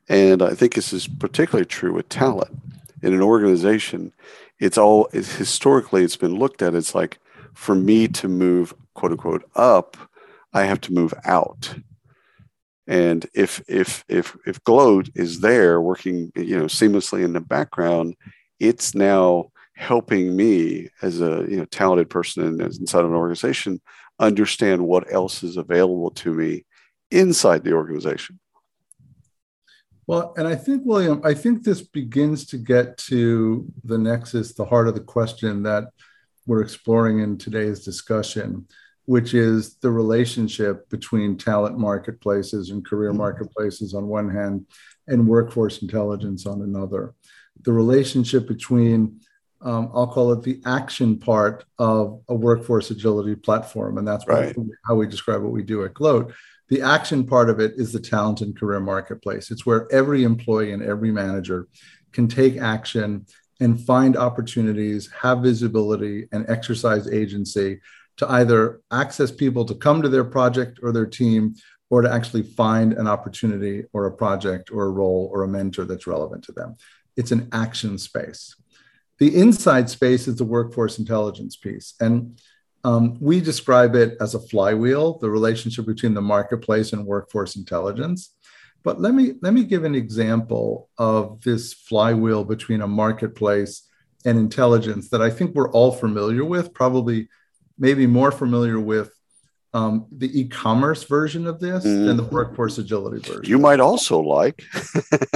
And 0.08 0.42
i 0.42 0.54
think 0.54 0.74
this 0.74 0.94
is 0.94 1.08
particularly 1.08 1.66
true 1.66 1.94
with 1.94 2.10
talent. 2.10 2.58
In 3.02 3.14
an 3.14 3.22
organization 3.22 4.14
it's 4.60 4.78
all 4.78 5.10
it's, 5.14 5.36
historically 5.36 6.04
it's 6.04 6.18
been 6.18 6.40
looked 6.40 6.62
at 6.62 6.76
it's 6.76 6.96
like 6.96 7.20
for 7.54 7.76
me 7.76 8.08
to 8.08 8.28
move 8.28 8.74
quote 8.94 9.12
unquote 9.12 9.50
up 9.56 9.98
i 10.54 10.64
have 10.64 10.82
to 10.82 10.94
move 10.94 11.14
out. 11.26 11.76
And 12.88 13.26
if 13.34 13.64
if 13.68 14.06
if 14.08 14.38
if 14.46 14.64
gloat 14.64 15.10
is 15.16 15.42
there 15.42 15.82
working 15.82 16.32
you 16.36 16.58
know 16.58 16.66
seamlessly 16.66 17.26
in 17.26 17.34
the 17.34 17.42
background 17.42 18.16
it's 18.60 18.96
now 18.96 19.52
helping 19.75 20.36
me 20.36 20.89
as 21.01 21.22
a 21.22 21.46
you 21.50 21.58
know 21.58 21.65
talented 21.65 22.10
person 22.10 22.62
inside 22.62 23.03
of 23.03 23.10
an 23.10 23.15
organization 23.15 23.82
understand 24.20 24.82
what 24.82 25.12
else 25.12 25.44
is 25.44 25.58
available 25.58 26.10
to 26.10 26.34
me 26.34 26.65
inside 27.12 27.63
the 27.63 27.74
organization 27.74 28.39
well 30.08 30.34
and 30.38 30.48
i 30.48 30.55
think 30.55 30.82
william 30.86 31.20
i 31.25 31.34
think 31.34 31.63
this 31.63 31.82
begins 31.82 32.46
to 32.46 32.58
get 32.58 32.98
to 32.98 33.65
the 33.84 33.98
nexus 33.98 34.53
the 34.53 34.63
heart 34.63 34.88
of 34.88 34.96
the 34.96 35.01
question 35.01 35.63
that 35.63 35.89
we're 36.48 36.62
exploring 36.62 37.20
in 37.20 37.38
today's 37.38 37.84
discussion 37.84 38.65
which 39.03 39.34
is 39.36 39.75
the 39.82 39.91
relationship 39.91 40.89
between 40.89 41.38
talent 41.38 41.77
marketplaces 41.77 42.70
and 42.70 42.86
career 42.86 43.10
mm-hmm. 43.10 43.20
marketplaces 43.20 43.94
on 43.94 44.08
one 44.08 44.29
hand 44.29 44.65
and 45.08 45.27
workforce 45.27 45.82
intelligence 45.82 46.46
on 46.46 46.62
another 46.62 47.13
the 47.63 47.74
relationship 47.74 48.48
between 48.48 49.20
um, 49.62 49.90
I'll 49.94 50.08
call 50.08 50.32
it 50.34 50.44
the 50.44 50.62
action 50.66 51.18
part 51.18 51.66
of 51.80 52.22
a 52.30 52.36
workforce 52.36 52.92
agility 52.92 53.36
platform. 53.36 53.98
And 53.98 54.08
that's 54.08 54.28
right. 54.28 54.56
how 54.86 54.96
we 54.96 55.08
describe 55.08 55.42
what 55.42 55.52
we 55.52 55.64
do 55.64 55.84
at 55.86 55.94
Gloat. 55.94 56.34
The 56.70 56.82
action 56.82 57.26
part 57.26 57.50
of 57.50 57.60
it 57.60 57.74
is 57.78 57.92
the 57.92 58.00
talent 58.00 58.42
and 58.42 58.58
career 58.58 58.80
marketplace. 58.80 59.52
It's 59.52 59.66
where 59.66 59.88
every 59.92 60.24
employee 60.24 60.72
and 60.72 60.84
every 60.84 61.12
manager 61.12 61.68
can 62.12 62.28
take 62.28 62.58
action 62.58 63.26
and 63.60 63.80
find 63.80 64.18
opportunities, 64.18 65.10
have 65.22 65.40
visibility, 65.40 66.28
and 66.32 66.46
exercise 66.50 67.08
agency 67.08 67.80
to 68.18 68.32
either 68.32 68.82
access 68.92 69.32
people 69.32 69.66
to 69.66 69.76
come 69.76 70.02
to 70.02 70.10
their 70.10 70.24
project 70.24 70.80
or 70.82 70.92
their 70.92 71.06
team, 71.06 71.56
or 71.90 72.02
to 72.02 72.12
actually 72.12 72.42
find 72.42 72.94
an 72.94 73.08
opportunity 73.08 73.84
or 73.94 74.08
a 74.08 74.12
project 74.12 74.72
or 74.72 74.86
a 74.86 74.90
role 74.90 75.30
or 75.32 75.44
a 75.44 75.48
mentor 75.48 75.86
that's 75.86 76.08
relevant 76.08 76.44
to 76.44 76.52
them. 76.52 76.76
It's 77.16 77.32
an 77.32 77.48
action 77.52 77.98
space. 77.98 78.56
The 79.20 79.36
inside 79.36 79.90
space 79.90 80.28
is 80.28 80.36
the 80.36 80.44
workforce 80.44 81.00
intelligence 81.00 81.56
piece. 81.56 81.94
And 82.00 82.40
um, 82.84 83.18
we 83.20 83.42
describe 83.42 83.96
it 83.96 84.18
as 84.22 84.36
a 84.36 84.40
flywheel, 84.40 85.18
the 85.18 85.30
relationship 85.30 85.86
between 85.86 86.14
the 86.14 86.22
marketplace 86.22 86.94
and 86.94 87.06
workforce 87.06 87.56
intelligence. 87.56 88.36
But 88.84 89.02
let 89.02 89.16
me 89.16 89.34
let 89.42 89.54
me 89.56 89.64
give 89.64 89.84
an 89.84 89.96
example 89.96 90.90
of 91.00 91.42
this 91.42 91.74
flywheel 91.74 92.44
between 92.44 92.82
a 92.82 92.88
marketplace 92.88 93.90
and 94.26 94.38
intelligence 94.38 95.10
that 95.10 95.22
I 95.24 95.32
think 95.32 95.56
we're 95.56 95.72
all 95.72 95.92
familiar 95.92 96.46
with, 96.46 96.74
probably 96.74 97.28
maybe 97.80 98.06
more 98.06 98.32
familiar 98.32 98.80
with 98.80 99.12
um, 99.74 100.06
the 100.12 100.40
e-commerce 100.40 101.04
version 101.04 101.48
of 101.48 101.60
this 101.60 101.84
mm. 101.84 102.06
than 102.06 102.16
the 102.16 102.24
workforce 102.24 102.78
agility 102.78 103.20
version. 103.28 103.46
You 103.46 103.58
might 103.58 103.80
also 103.80 104.20
like, 104.20 104.64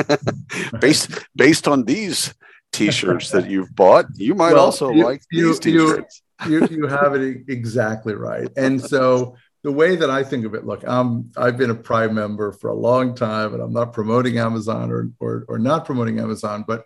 based 0.79 1.09
based 1.35 1.67
on 1.67 1.85
these 1.85 2.33
t-shirts 2.71 3.31
that 3.31 3.49
you've 3.49 3.75
bought. 3.75 4.05
You 4.15 4.35
might 4.35 4.53
well, 4.53 4.65
also 4.65 4.91
you, 4.91 5.03
like 5.03 5.21
you, 5.31 5.47
these 5.47 5.59
t-shirts. 5.59 6.21
You, 6.47 6.67
you, 6.67 6.87
have 6.87 7.15
it 7.15 7.43
exactly 7.49 8.13
right. 8.13 8.47
And 8.55 8.81
so 8.81 9.35
the 9.63 9.71
way 9.71 9.95
that 9.95 10.09
I 10.09 10.23
think 10.23 10.45
of 10.45 10.55
it, 10.55 10.65
look, 10.65 10.83
I'm 10.87 11.31
I've 11.35 11.57
been 11.57 11.69
a 11.69 11.75
Prime 11.75 12.13
member 12.15 12.51
for 12.51 12.69
a 12.69 12.75
long 12.75 13.13
time, 13.13 13.53
and 13.53 13.61
I'm 13.61 13.73
not 13.73 13.93
promoting 13.93 14.37
Amazon 14.37 14.91
or 14.91 15.09
or, 15.19 15.45
or 15.49 15.59
not 15.59 15.85
promoting 15.85 16.19
Amazon, 16.19 16.63
but 16.65 16.85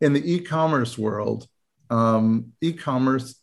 in 0.00 0.12
the 0.12 0.32
e-commerce 0.32 0.98
world, 0.98 1.46
um, 1.88 2.52
e-commerce 2.60 3.36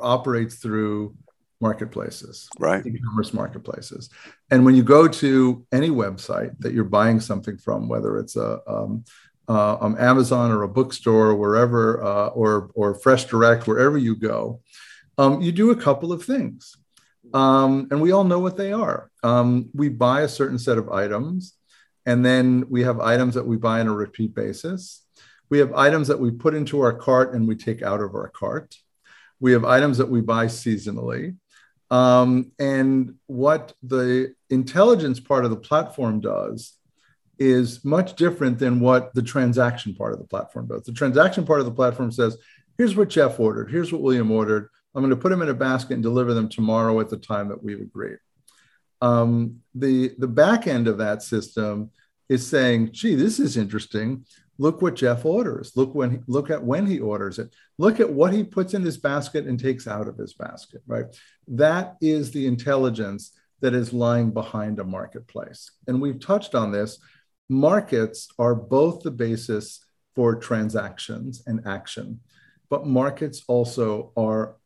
operates 0.00 0.56
through 0.56 1.16
marketplaces, 1.60 2.48
right? 2.58 2.84
E-commerce 2.84 3.32
marketplaces, 3.32 4.10
and 4.50 4.64
when 4.64 4.76
you 4.76 4.82
go 4.82 5.08
to 5.08 5.66
any 5.72 5.88
website 5.88 6.56
that 6.58 6.74
you're 6.74 6.84
buying 6.84 7.18
something 7.18 7.56
from, 7.56 7.88
whether 7.88 8.18
it's 8.18 8.36
a 8.36 8.60
um, 8.66 9.04
uh, 9.48 9.78
um, 9.80 9.96
Amazon 9.98 10.50
or 10.50 10.62
a 10.62 10.68
bookstore, 10.68 11.28
or 11.28 11.34
wherever, 11.34 12.02
uh, 12.02 12.28
or 12.28 12.70
or 12.74 12.94
Fresh 12.94 13.26
Direct, 13.26 13.66
wherever 13.66 13.96
you 13.96 14.14
go, 14.14 14.60
um, 15.16 15.40
you 15.40 15.52
do 15.52 15.70
a 15.70 15.76
couple 15.76 16.12
of 16.12 16.24
things, 16.24 16.76
um, 17.34 17.88
and 17.90 18.00
we 18.00 18.12
all 18.12 18.24
know 18.24 18.38
what 18.38 18.56
they 18.56 18.72
are. 18.72 19.10
Um, 19.22 19.70
we 19.74 19.88
buy 19.88 20.22
a 20.22 20.28
certain 20.28 20.58
set 20.58 20.78
of 20.78 20.90
items, 20.90 21.54
and 22.06 22.24
then 22.24 22.64
we 22.68 22.82
have 22.82 23.00
items 23.00 23.34
that 23.34 23.46
we 23.46 23.56
buy 23.56 23.80
on 23.80 23.88
a 23.88 23.94
repeat 23.94 24.34
basis. 24.34 25.04
We 25.50 25.58
have 25.58 25.72
items 25.74 26.08
that 26.08 26.20
we 26.20 26.30
put 26.30 26.54
into 26.54 26.80
our 26.80 26.92
cart 26.92 27.34
and 27.34 27.48
we 27.48 27.56
take 27.56 27.82
out 27.82 28.00
of 28.00 28.14
our 28.14 28.28
cart. 28.28 28.76
We 29.40 29.52
have 29.52 29.64
items 29.64 29.98
that 29.98 30.10
we 30.10 30.20
buy 30.20 30.46
seasonally. 30.46 31.36
Um, 31.90 32.52
and 32.58 33.14
what 33.26 33.72
the 33.82 34.34
intelligence 34.50 35.20
part 35.20 35.44
of 35.44 35.50
the 35.50 35.56
platform 35.56 36.20
does 36.20 36.74
is 37.38 37.84
much 37.84 38.16
different 38.16 38.58
than 38.58 38.80
what 38.80 39.14
the 39.14 39.22
transaction 39.22 39.94
part 39.94 40.12
of 40.12 40.18
the 40.18 40.26
platform 40.26 40.66
does. 40.66 40.82
The 40.82 40.92
transaction 40.92 41.46
part 41.46 41.60
of 41.60 41.66
the 41.66 41.72
platform 41.72 42.10
says, 42.10 42.36
here's 42.76 42.96
what 42.96 43.08
Jeff 43.08 43.38
ordered, 43.38 43.70
here's 43.70 43.92
what 43.92 44.02
William 44.02 44.30
ordered. 44.30 44.68
I'm 44.94 45.02
going 45.02 45.10
to 45.10 45.16
put 45.16 45.28
them 45.30 45.42
in 45.42 45.48
a 45.48 45.54
basket 45.54 45.94
and 45.94 46.02
deliver 46.02 46.34
them 46.34 46.48
tomorrow 46.48 46.98
at 47.00 47.10
the 47.10 47.18
time 47.18 47.48
that 47.48 47.62
we've 47.62 47.80
agreed. 47.80 48.18
Um, 49.00 49.60
the, 49.74 50.14
the 50.18 50.26
back 50.26 50.66
end 50.66 50.88
of 50.88 50.98
that 50.98 51.22
system 51.22 51.90
is 52.28 52.46
saying, 52.46 52.90
gee, 52.92 53.14
this 53.14 53.38
is 53.38 53.56
interesting. 53.56 54.24
Look 54.58 54.82
what 54.82 54.96
Jeff 54.96 55.24
orders. 55.24 55.72
Look 55.76 55.94
when 55.94 56.10
he, 56.10 56.18
look 56.26 56.50
at 56.50 56.64
when 56.64 56.86
he 56.86 56.98
orders 56.98 57.38
it. 57.38 57.54
Look 57.78 58.00
at 58.00 58.10
what 58.10 58.32
he 58.32 58.42
puts 58.42 58.74
in 58.74 58.82
his 58.82 58.96
basket 58.96 59.46
and 59.46 59.58
takes 59.58 59.86
out 59.86 60.08
of 60.08 60.16
his 60.16 60.34
basket, 60.34 60.82
right? 60.86 61.06
That 61.46 61.96
is 62.00 62.32
the 62.32 62.46
intelligence 62.46 63.32
that 63.60 63.74
is 63.74 63.92
lying 63.92 64.32
behind 64.32 64.80
a 64.80 64.84
marketplace. 64.84 65.70
And 65.86 66.00
we've 66.00 66.20
touched 66.20 66.54
on 66.56 66.72
this. 66.72 66.98
Markets 67.48 68.28
are 68.38 68.54
both 68.54 69.02
the 69.02 69.10
basis 69.10 69.84
for 70.14 70.34
transactions 70.34 71.42
and 71.46 71.66
action, 71.66 72.20
but 72.68 72.86
markets 72.86 73.42
also 73.48 74.12
are 74.16 74.56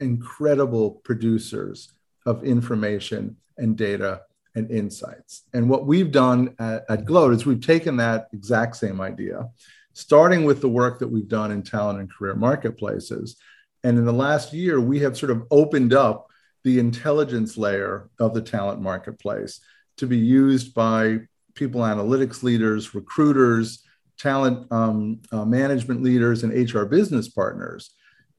incredible 0.00 0.90
producers 1.04 1.92
of 2.26 2.44
information 2.44 3.36
and 3.56 3.76
data 3.76 4.22
and 4.54 4.70
insights. 4.70 5.44
And 5.54 5.70
what 5.70 5.86
we've 5.86 6.12
done 6.12 6.54
at, 6.58 6.84
at 6.88 7.04
Gloat 7.06 7.32
is 7.32 7.46
we've 7.46 7.64
taken 7.64 7.96
that 7.96 8.28
exact 8.32 8.76
same 8.76 9.00
idea, 9.00 9.48
starting 9.94 10.44
with 10.44 10.60
the 10.60 10.68
work 10.68 10.98
that 10.98 11.08
we've 11.08 11.28
done 11.28 11.50
in 11.50 11.62
talent 11.62 12.00
and 12.00 12.12
career 12.12 12.34
marketplaces. 12.34 13.36
And 13.84 13.96
in 13.96 14.04
the 14.04 14.12
last 14.12 14.52
year, 14.52 14.80
we 14.80 14.98
have 15.00 15.16
sort 15.16 15.30
of 15.32 15.44
opened 15.50 15.94
up 15.94 16.26
the 16.64 16.78
intelligence 16.78 17.56
layer 17.56 18.10
of 18.18 18.34
the 18.34 18.42
talent 18.42 18.80
marketplace 18.80 19.60
to 19.96 20.06
be 20.06 20.18
used 20.18 20.74
by 20.74 21.20
people 21.54 21.82
analytics 21.82 22.42
leaders, 22.42 22.94
recruiters, 22.94 23.84
talent 24.18 24.70
um, 24.70 25.20
uh, 25.32 25.44
management 25.44 26.02
leaders, 26.02 26.44
and 26.44 26.52
HR 26.52 26.84
business 26.84 27.28
partners. 27.28 27.90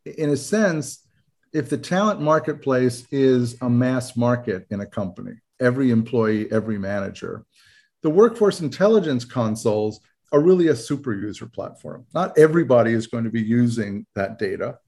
In 0.05 0.29
a 0.29 0.37
sense, 0.37 1.05
if 1.51 1.69
the 1.69 1.77
talent 1.77 2.19
marketplace 2.19 3.05
is 3.11 3.61
a 3.61 3.69
mass 3.69 4.17
market 4.17 4.65
in 4.69 4.81
a 4.81 4.85
company, 4.85 5.33
every 5.59 5.91
employee, 5.91 6.51
every 6.51 6.77
manager. 6.77 7.45
The 8.01 8.09
workforce 8.09 8.59
intelligence 8.59 9.23
consoles 9.23 10.01
are 10.31 10.41
really 10.41 10.67
a 10.67 10.75
super 10.75 11.13
user 11.13 11.45
platform. 11.45 12.05
Not 12.13 12.37
everybody 12.37 12.91
is 12.91 13.07
going 13.07 13.23
to 13.23 13.29
be 13.29 13.41
using 13.41 14.05
that 14.15 14.39
data, 14.39 14.79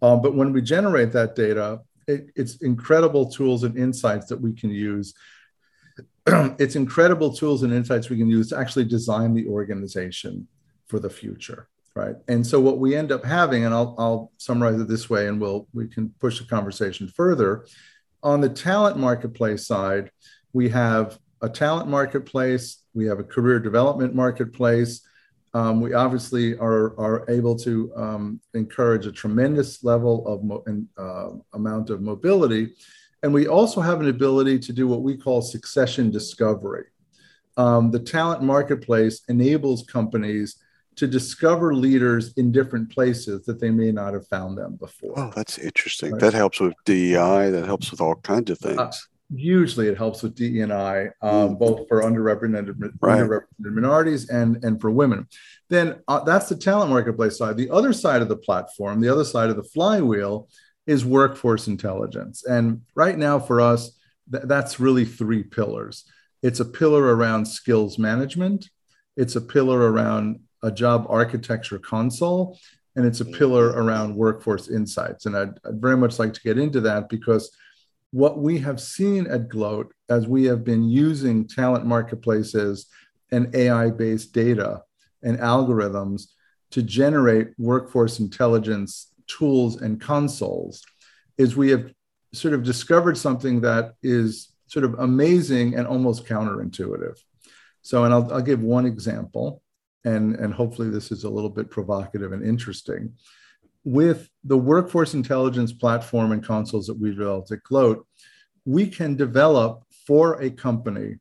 um, 0.00 0.22
but 0.22 0.34
when 0.34 0.52
we 0.52 0.62
generate 0.62 1.12
that 1.12 1.34
data, 1.34 1.80
it, 2.06 2.30
it's 2.36 2.56
incredible 2.56 3.30
tools 3.30 3.64
and 3.64 3.76
insights 3.76 4.26
that 4.26 4.40
we 4.40 4.52
can 4.52 4.70
use. 4.70 5.14
it's 6.58 6.76
incredible 6.76 7.32
tools 7.32 7.62
and 7.62 7.72
insights 7.72 8.08
we 8.08 8.18
can 8.18 8.28
use 8.28 8.48
to 8.48 8.58
actually 8.58 8.84
design 8.84 9.34
the 9.34 9.46
organization 9.46 10.46
for 10.86 10.98
the 10.98 11.10
future 11.10 11.68
right 11.96 12.16
and 12.28 12.46
so 12.46 12.60
what 12.60 12.78
we 12.78 12.94
end 12.94 13.12
up 13.12 13.24
having 13.24 13.64
and 13.64 13.74
I'll, 13.74 13.94
I'll 13.98 14.32
summarize 14.38 14.80
it 14.80 14.88
this 14.88 15.08
way 15.08 15.28
and 15.28 15.40
we'll 15.40 15.66
we 15.72 15.86
can 15.88 16.14
push 16.20 16.38
the 16.38 16.46
conversation 16.46 17.08
further 17.08 17.66
on 18.24 18.40
the 18.40 18.48
talent 18.48 18.96
marketplace 18.96 19.66
side, 19.66 20.10
we 20.54 20.70
have 20.70 21.18
a 21.42 21.48
talent 21.48 21.88
marketplace, 21.88 22.82
we 22.94 23.04
have 23.04 23.20
a 23.20 23.24
career 23.24 23.60
development 23.60 24.14
marketplace. 24.14 25.02
Um, 25.52 25.80
we 25.80 25.92
obviously 25.92 26.56
are, 26.56 26.98
are 26.98 27.30
able 27.30 27.54
to 27.58 27.92
um, 27.94 28.40
encourage 28.54 29.06
a 29.06 29.12
tremendous 29.12 29.84
level 29.84 30.26
of 30.26 30.42
mo- 30.42 30.64
and, 30.66 30.88
uh, 30.98 31.30
amount 31.52 31.90
of 31.90 32.00
mobility. 32.00 32.74
And 33.24 33.32
we 33.32 33.48
also 33.48 33.80
have 33.80 34.02
an 34.02 34.08
ability 34.10 34.58
to 34.58 34.72
do 34.72 34.86
what 34.86 35.00
we 35.00 35.16
call 35.16 35.40
succession 35.40 36.10
discovery. 36.10 36.84
Um, 37.56 37.90
the 37.90 37.98
talent 37.98 38.42
marketplace 38.42 39.22
enables 39.28 39.82
companies 39.84 40.56
to 40.96 41.06
discover 41.06 41.74
leaders 41.74 42.34
in 42.34 42.52
different 42.52 42.90
places 42.90 43.46
that 43.46 43.58
they 43.60 43.70
may 43.70 43.90
not 43.92 44.12
have 44.12 44.28
found 44.28 44.58
them 44.58 44.76
before. 44.76 45.14
Oh, 45.16 45.32
that's 45.34 45.56
interesting. 45.56 46.12
Right. 46.12 46.20
That 46.20 46.34
helps 46.34 46.60
with 46.60 46.74
DEI. 46.84 47.48
That 47.48 47.64
helps 47.64 47.90
with 47.90 48.02
all 48.02 48.16
kinds 48.16 48.50
of 48.50 48.58
things. 48.58 48.78
Uh, 48.78 48.92
usually, 49.34 49.88
it 49.88 49.96
helps 49.96 50.22
with 50.22 50.34
DEI, 50.34 51.08
um, 51.22 51.56
mm. 51.56 51.58
both 51.58 51.88
for 51.88 52.02
underrepresented, 52.02 52.92
right. 53.00 53.22
underrepresented 53.22 53.46
minorities 53.58 54.28
and 54.28 54.62
and 54.62 54.78
for 54.82 54.90
women. 54.90 55.26
Then 55.70 55.96
uh, 56.08 56.22
that's 56.24 56.50
the 56.50 56.56
talent 56.56 56.90
marketplace 56.90 57.38
side. 57.38 57.56
The 57.56 57.70
other 57.70 57.94
side 57.94 58.20
of 58.20 58.28
the 58.28 58.36
platform, 58.36 59.00
the 59.00 59.08
other 59.08 59.24
side 59.24 59.48
of 59.48 59.56
the 59.56 59.64
flywheel, 59.64 60.50
is 60.86 61.04
workforce 61.04 61.66
intelligence. 61.66 62.44
And 62.44 62.82
right 62.94 63.16
now, 63.16 63.38
for 63.38 63.60
us, 63.60 63.98
th- 64.30 64.44
that's 64.46 64.80
really 64.80 65.04
three 65.04 65.42
pillars. 65.42 66.04
It's 66.42 66.60
a 66.60 66.64
pillar 66.64 67.16
around 67.16 67.46
skills 67.46 67.98
management. 67.98 68.68
It's 69.16 69.36
a 69.36 69.40
pillar 69.40 69.90
around 69.90 70.40
a 70.62 70.70
job 70.70 71.06
architecture 71.08 71.78
console, 71.78 72.58
and 72.96 73.06
it's 73.06 73.20
a 73.20 73.24
pillar 73.24 73.68
around 73.68 74.16
workforce 74.16 74.68
insights. 74.68 75.26
And 75.26 75.36
I'd, 75.36 75.58
I'd 75.66 75.80
very 75.80 75.96
much 75.96 76.18
like 76.18 76.34
to 76.34 76.40
get 76.40 76.58
into 76.58 76.80
that 76.82 77.08
because 77.08 77.50
what 78.10 78.38
we 78.38 78.58
have 78.58 78.80
seen 78.80 79.26
at 79.26 79.48
Gloat 79.48 79.92
as 80.08 80.28
we 80.28 80.44
have 80.44 80.64
been 80.64 80.84
using 80.84 81.48
talent 81.48 81.84
marketplaces 81.84 82.86
and 83.32 83.54
AI 83.54 83.90
based 83.90 84.32
data 84.32 84.82
and 85.22 85.38
algorithms 85.38 86.28
to 86.70 86.82
generate 86.82 87.48
workforce 87.58 88.20
intelligence 88.20 89.13
tools 89.26 89.80
and 89.80 90.00
consoles 90.00 90.82
is 91.38 91.56
we 91.56 91.70
have 91.70 91.92
sort 92.32 92.54
of 92.54 92.62
discovered 92.62 93.16
something 93.16 93.60
that 93.60 93.94
is 94.02 94.52
sort 94.66 94.84
of 94.84 94.94
amazing 94.98 95.74
and 95.74 95.86
almost 95.86 96.26
counterintuitive. 96.26 97.16
So, 97.82 98.04
and 98.04 98.14
I'll, 98.14 98.32
I'll 98.32 98.42
give 98.42 98.62
one 98.62 98.86
example 98.86 99.62
and, 100.04 100.36
and 100.36 100.52
hopefully 100.52 100.90
this 100.90 101.10
is 101.10 101.24
a 101.24 101.30
little 101.30 101.50
bit 101.50 101.70
provocative 101.70 102.32
and 102.32 102.44
interesting. 102.44 103.14
With 103.84 104.28
the 104.44 104.58
workforce 104.58 105.14
intelligence 105.14 105.72
platform 105.72 106.32
and 106.32 106.44
consoles 106.44 106.86
that 106.86 106.98
we 106.98 107.10
developed 107.10 107.50
at 107.50 107.62
Gloat, 107.62 108.06
we 108.64 108.86
can 108.86 109.14
develop 109.14 109.84
for 110.06 110.40
a 110.40 110.50
company 110.50 111.16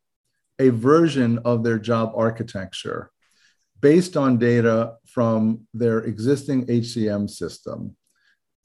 a 0.60 0.70
version 0.70 1.39
of 1.39 1.63
their 1.63 1.80
job 1.80 2.13
architecture 2.16 3.12
based 3.84 4.17
on 4.17 4.39
data 4.39 4.96
from 5.06 5.67
their 5.76 6.00
existing 6.00 6.65
HCM 6.65 7.30
system 7.30 7.96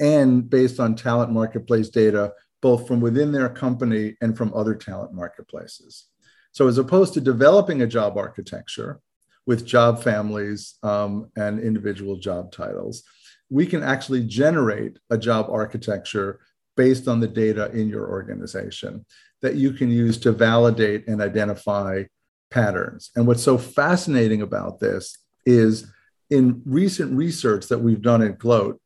and 0.01 0.49
based 0.49 0.81
on 0.81 0.95
talent 0.95 1.31
marketplace 1.31 1.91
data, 1.91 2.33
both 2.63 2.89
from 2.89 3.01
within 3.01 3.33
their 3.33 3.51
company 3.51 4.17
and 4.23 4.39
from 4.39 4.55
other 4.55 4.75
talent 4.75 5.13
marketplaces. 5.13 6.07
So, 6.53 6.69
as 6.69 6.79
opposed 6.79 7.13
to 7.15 7.21
developing 7.21 7.83
a 7.83 7.87
job 7.87 8.17
architecture, 8.17 9.01
with 9.49 9.65
job 9.65 10.03
families 10.03 10.75
um, 10.83 11.31
and 11.35 11.59
individual 11.59 12.19
job 12.19 12.53
titles. 12.53 13.03
We 13.49 13.65
can 13.65 13.83
actually 13.83 14.25
generate 14.25 14.99
a 15.09 15.17
job 15.17 15.47
architecture 15.49 16.39
based 16.77 17.09
on 17.09 17.19
the 17.19 17.29
data 17.29 17.71
in 17.73 17.89
your 17.89 18.11
organization 18.11 19.07
that 19.41 19.55
you 19.55 19.73
can 19.73 19.91
use 19.91 20.19
to 20.19 20.33
validate 20.33 21.09
and 21.09 21.23
identify 21.23 22.03
patterns. 22.51 23.11
And 23.17 23.27
what's 23.27 23.43
so 23.43 23.59
fascinating 23.59 24.43
about 24.43 24.81
this 24.81 25.19
is 25.47 25.91
in 26.31 26.63
recent 26.65 27.13
research 27.17 27.69
that 27.69 27.79
we've 27.79 28.03
done 28.03 28.23
at 28.23 28.39
Gloat, 28.39 28.81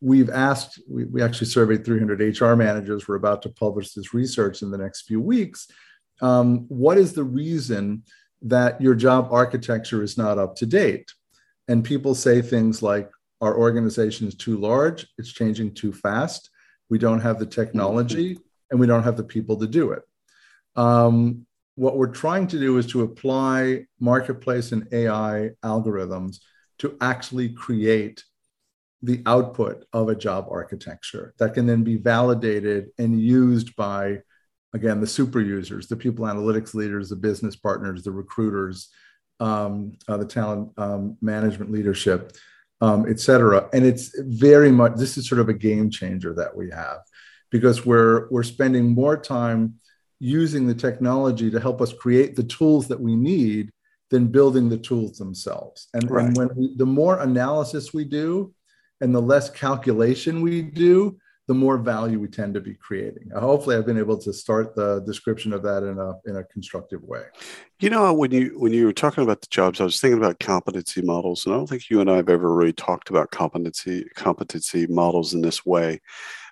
we've 0.00 0.30
asked, 0.30 0.80
we, 0.88 1.04
we 1.04 1.22
actually 1.22 1.48
surveyed 1.48 1.84
300 1.84 2.40
HR 2.40 2.54
managers. 2.54 3.06
We're 3.06 3.16
about 3.16 3.42
to 3.42 3.50
publish 3.50 3.92
this 3.92 4.14
research 4.14 4.62
in 4.62 4.70
the 4.70 4.78
next 4.78 5.02
few 5.02 5.20
weeks. 5.20 5.68
Um, 6.20 6.66
what 6.68 6.98
is 6.98 7.12
the 7.12 7.24
reason 7.24 8.02
that 8.42 8.80
your 8.80 8.94
job 8.94 9.28
architecture 9.30 10.02
is 10.02 10.16
not 10.16 10.38
up 10.38 10.54
to 10.56 10.66
date. 10.66 11.10
And 11.66 11.84
people 11.84 12.14
say 12.14 12.42
things 12.42 12.82
like, 12.82 13.10
our 13.40 13.56
organization 13.56 14.26
is 14.26 14.34
too 14.34 14.56
large, 14.56 15.06
it's 15.16 15.32
changing 15.32 15.74
too 15.74 15.92
fast, 15.92 16.50
we 16.90 16.98
don't 16.98 17.20
have 17.20 17.38
the 17.38 17.46
technology, 17.46 18.36
and 18.70 18.80
we 18.80 18.86
don't 18.86 19.04
have 19.04 19.16
the 19.16 19.22
people 19.22 19.56
to 19.58 19.66
do 19.66 19.92
it. 19.92 20.02
Um, 20.74 21.46
what 21.78 21.96
we're 21.96 22.08
trying 22.08 22.46
to 22.48 22.58
do 22.58 22.76
is 22.78 22.86
to 22.86 23.02
apply 23.02 23.84
marketplace 24.00 24.72
and 24.72 24.88
AI 24.92 25.50
algorithms 25.64 26.38
to 26.78 26.96
actually 27.00 27.50
create 27.50 28.24
the 29.02 29.22
output 29.26 29.84
of 29.92 30.08
a 30.08 30.14
job 30.14 30.48
architecture 30.50 31.34
that 31.38 31.54
can 31.54 31.66
then 31.66 31.84
be 31.84 31.96
validated 31.96 32.88
and 32.98 33.20
used 33.20 33.76
by 33.76 34.18
again 34.74 35.00
the 35.00 35.06
super 35.06 35.40
users 35.40 35.86
the 35.86 35.96
people 35.96 36.26
analytics 36.26 36.74
leaders 36.74 37.08
the 37.08 37.16
business 37.16 37.54
partners 37.54 38.02
the 38.02 38.10
recruiters 38.10 38.88
um, 39.38 39.92
uh, 40.08 40.16
the 40.16 40.24
talent 40.24 40.72
um, 40.78 41.16
management 41.22 41.70
leadership 41.70 42.32
um, 42.80 43.06
et 43.08 43.20
cetera. 43.20 43.68
And 43.72 43.84
it's 43.84 44.12
very 44.20 44.70
much 44.70 44.94
this 44.96 45.16
is 45.16 45.28
sort 45.28 45.40
of 45.40 45.48
a 45.48 45.54
game 45.54 45.90
changer 45.90 46.34
that 46.34 46.56
we 46.56 46.70
have 46.70 46.98
because 47.50 47.84
we're 47.84 48.28
we're 48.30 48.42
spending 48.42 48.94
more 48.94 49.16
time 49.16 49.74
using 50.20 50.66
the 50.66 50.74
technology 50.74 51.50
to 51.50 51.60
help 51.60 51.80
us 51.80 51.92
create 51.92 52.34
the 52.34 52.42
tools 52.44 52.88
that 52.88 53.00
we 53.00 53.14
need 53.14 53.70
than 54.10 54.26
building 54.26 54.68
the 54.68 54.78
tools 54.78 55.18
themselves 55.18 55.88
and, 55.94 56.10
right. 56.10 56.26
and 56.26 56.36
when 56.36 56.48
we, 56.56 56.74
the 56.76 56.86
more 56.86 57.20
analysis 57.20 57.92
we 57.92 58.04
do 58.04 58.52
and 59.00 59.14
the 59.14 59.20
less 59.20 59.50
calculation 59.50 60.40
we 60.40 60.62
do 60.62 61.18
the 61.48 61.54
more 61.54 61.78
value 61.78 62.20
we 62.20 62.28
tend 62.28 62.52
to 62.52 62.60
be 62.60 62.74
creating. 62.74 63.30
Uh, 63.34 63.40
hopefully, 63.40 63.74
I've 63.74 63.86
been 63.86 63.98
able 63.98 64.18
to 64.18 64.34
start 64.34 64.76
the 64.76 65.00
description 65.06 65.54
of 65.54 65.62
that 65.62 65.82
in 65.82 65.98
a 65.98 66.12
in 66.26 66.36
a 66.36 66.44
constructive 66.44 67.02
way. 67.02 67.24
You 67.80 67.88
know, 67.88 68.12
when 68.12 68.30
you 68.30 68.54
when 68.58 68.74
you 68.74 68.84
were 68.84 68.92
talking 68.92 69.24
about 69.24 69.40
the 69.40 69.46
jobs, 69.50 69.80
I 69.80 69.84
was 69.84 69.98
thinking 69.98 70.18
about 70.18 70.40
competency 70.40 71.00
models, 71.00 71.46
and 71.46 71.54
I 71.54 71.58
don't 71.58 71.66
think 71.66 71.88
you 71.88 72.02
and 72.02 72.10
I 72.10 72.16
have 72.16 72.28
ever 72.28 72.54
really 72.54 72.74
talked 72.74 73.08
about 73.08 73.30
competency 73.30 74.04
competency 74.14 74.86
models 74.88 75.32
in 75.32 75.40
this 75.40 75.64
way. 75.64 76.00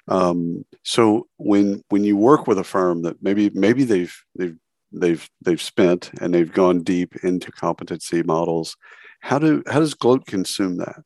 Um, 0.09 0.64
so 0.85 1.27
when 1.37 1.83
when 1.88 2.05
you 2.05 2.16
work 2.16 2.47
with 2.47 2.59
a 2.59 2.64
firm 2.64 3.03
that 3.03 3.23
maybe 3.23 3.51
maybe 3.51 3.85
they've 3.85 4.16
they've 4.38 4.57
they've 4.92 5.29
they've 5.45 5.62
spent 5.62 6.11
and 6.21 6.33
they've 6.33 6.53
gone 6.53 6.83
deep 6.83 7.16
into 7.25 7.51
competency 7.51 8.23
models, 8.23 8.77
how 9.21 9.38
do 9.38 9.62
how 9.66 9.81
does 9.81 9.95
Gloat 9.95 10.27
consume 10.27 10.77
that? 10.79 11.03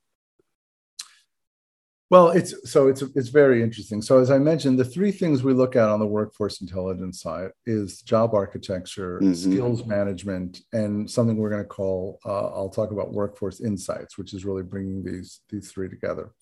Well, 2.11 2.31
it's 2.31 2.55
so 2.69 2.89
it's 2.89 3.03
it's 3.15 3.29
very 3.29 3.63
interesting. 3.63 4.03
So 4.03 4.19
as 4.19 4.33
I 4.33 4.39
mentioned, 4.39 4.81
the 4.81 4.85
three 4.85 5.13
things 5.13 5.45
we 5.45 5.53
look 5.53 5.77
at 5.77 5.89
on 5.89 6.01
the 6.01 6.07
workforce 6.07 6.61
intelligence 6.61 7.23
side 7.23 7.53
is 7.67 8.03
job 8.03 8.35
architecture, 8.35 9.21
mm-hmm. 9.21 9.33
skills 9.33 9.87
management, 9.87 10.61
and 10.73 11.09
something 11.09 11.37
we're 11.37 11.51
going 11.51 11.63
to 11.63 11.69
call 11.69 12.19
uh, 12.27 12.49
I'll 12.49 12.69
talk 12.69 12.91
about 12.91 13.13
workforce 13.13 13.61
insights, 13.61 14.19
which 14.19 14.35
is 14.35 14.45
really 14.45 14.65
bringing 14.65 15.05
these 15.05 15.41
these 15.51 15.71
three 15.71 15.89
together. 15.89 16.33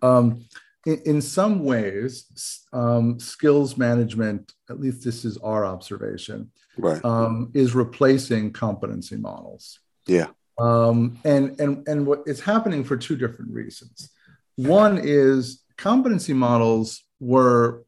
Um, 0.00 0.46
in, 0.86 1.00
in, 1.04 1.20
some 1.20 1.64
ways, 1.64 2.64
um, 2.72 3.18
skills 3.18 3.76
management, 3.76 4.52
at 4.68 4.80
least 4.80 5.04
this 5.04 5.24
is 5.24 5.36
our 5.38 5.64
observation, 5.66 6.50
right. 6.78 7.04
um, 7.04 7.50
is 7.54 7.74
replacing 7.74 8.52
competency 8.52 9.16
models. 9.16 9.78
Yeah. 10.06 10.28
Um, 10.58 11.18
and 11.24 11.58
and 11.58 11.86
and 11.88 12.06
what 12.06 12.22
is 12.26 12.40
happening 12.40 12.84
for 12.84 12.96
two 12.96 13.16
different 13.16 13.52
reasons. 13.52 14.10
One 14.56 15.00
is 15.02 15.62
competency 15.78 16.34
models 16.34 17.02
were 17.18 17.84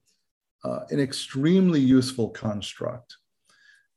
uh, 0.65 0.81
an 0.91 1.01
extremely 1.01 1.81
useful 1.81 2.31
construct 2.31 3.17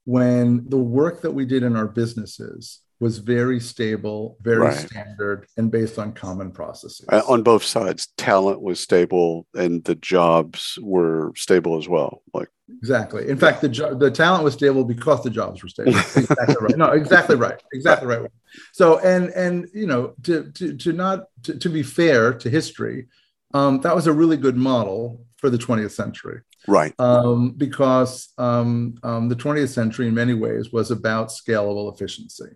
when 0.03 0.67
the 0.69 0.77
work 0.77 1.21
that 1.21 1.31
we 1.31 1.45
did 1.45 1.63
in 1.63 1.75
our 1.75 1.88
businesses 1.88 2.81
was 2.99 3.17
very 3.17 3.60
stable, 3.60 4.38
very 4.41 4.60
right. 4.60 4.73
standard, 4.73 5.47
and 5.58 5.69
based 5.69 5.99
on 5.99 6.13
common 6.13 6.51
processes. 6.51 7.05
Uh, 7.12 7.21
on 7.27 7.43
both 7.43 7.63
sides, 7.63 8.08
talent 8.17 8.62
was 8.62 8.79
stable, 8.79 9.45
and 9.53 9.84
the 9.84 9.95
jobs 9.95 10.79
were 10.81 11.34
stable 11.36 11.77
as 11.77 11.89
well. 11.89 12.21
Like 12.34 12.49
exactly. 12.79 13.27
In 13.27 13.38
fact, 13.38 13.62
the 13.62 13.69
jo- 13.69 13.95
the 13.95 14.10
talent 14.10 14.43
was 14.43 14.53
stable 14.53 14.86
because 14.86 15.23
the 15.23 15.29
jobs 15.29 15.62
were 15.62 15.69
stable. 15.69 15.91
exactly 16.15 16.55
right. 16.62 16.77
No, 16.77 16.91
exactly 16.91 17.36
right. 17.36 17.62
Exactly 17.73 18.08
right. 18.08 18.31
So, 18.71 18.99
and 18.99 19.29
and 19.31 19.67
you 19.73 19.88
know, 19.88 20.13
to 20.23 20.51
to 20.53 20.77
to 20.77 20.93
not 20.93 21.25
to, 21.43 21.58
to 21.58 21.69
be 21.69 21.84
fair 21.84 22.34
to 22.34 22.49
history, 22.49 23.08
um, 23.53 23.81
that 23.81 23.95
was 23.95 24.08
a 24.08 24.13
really 24.13 24.38
good 24.38 24.55
model 24.55 25.25
for 25.38 25.49
the 25.49 25.58
20th 25.58 25.91
century. 25.91 26.41
Right. 26.67 26.93
Um, 26.99 27.51
because 27.51 28.29
um, 28.38 28.95
um, 29.03 29.29
the 29.29 29.36
20th 29.36 29.69
century, 29.69 30.08
in 30.08 30.15
many 30.15 30.34
ways, 30.34 30.71
was 30.71 30.91
about 30.91 31.27
scalable 31.27 31.93
efficiency. 31.93 32.49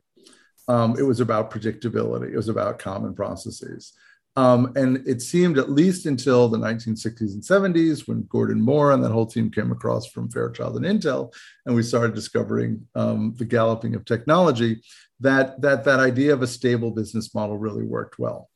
Um, 0.69 0.95
it 0.99 1.03
was 1.03 1.19
about 1.19 1.49
predictability. 1.49 2.31
It 2.31 2.37
was 2.37 2.47
about 2.47 2.77
common 2.77 3.15
processes. 3.15 3.93
Um, 4.35 4.71
and 4.75 5.05
it 5.07 5.21
seemed, 5.21 5.57
at 5.57 5.71
least 5.71 6.05
until 6.05 6.47
the 6.47 6.59
1960s 6.59 7.33
and 7.33 7.41
70s, 7.41 8.07
when 8.07 8.27
Gordon 8.29 8.61
Moore 8.61 8.91
and 8.91 9.03
that 9.03 9.11
whole 9.11 9.25
team 9.25 9.49
came 9.49 9.71
across 9.71 10.05
from 10.07 10.29
Fairchild 10.29 10.77
and 10.77 10.85
Intel, 10.85 11.33
and 11.65 11.75
we 11.75 11.81
started 11.81 12.13
discovering 12.13 12.87
um, 12.95 13.33
the 13.37 13.45
galloping 13.45 13.95
of 13.95 14.05
technology, 14.05 14.81
that, 15.19 15.59
that 15.61 15.83
that 15.83 15.99
idea 15.99 16.31
of 16.31 16.43
a 16.43 16.47
stable 16.47 16.91
business 16.91 17.33
model 17.33 17.57
really 17.57 17.83
worked 17.83 18.19
well. 18.19 18.49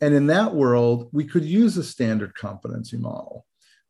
And 0.00 0.14
in 0.14 0.26
that 0.28 0.54
world, 0.54 1.08
we 1.12 1.24
could 1.24 1.44
use 1.44 1.76
a 1.76 1.84
standard 1.84 2.34
competency 2.34 2.96
model 2.96 3.44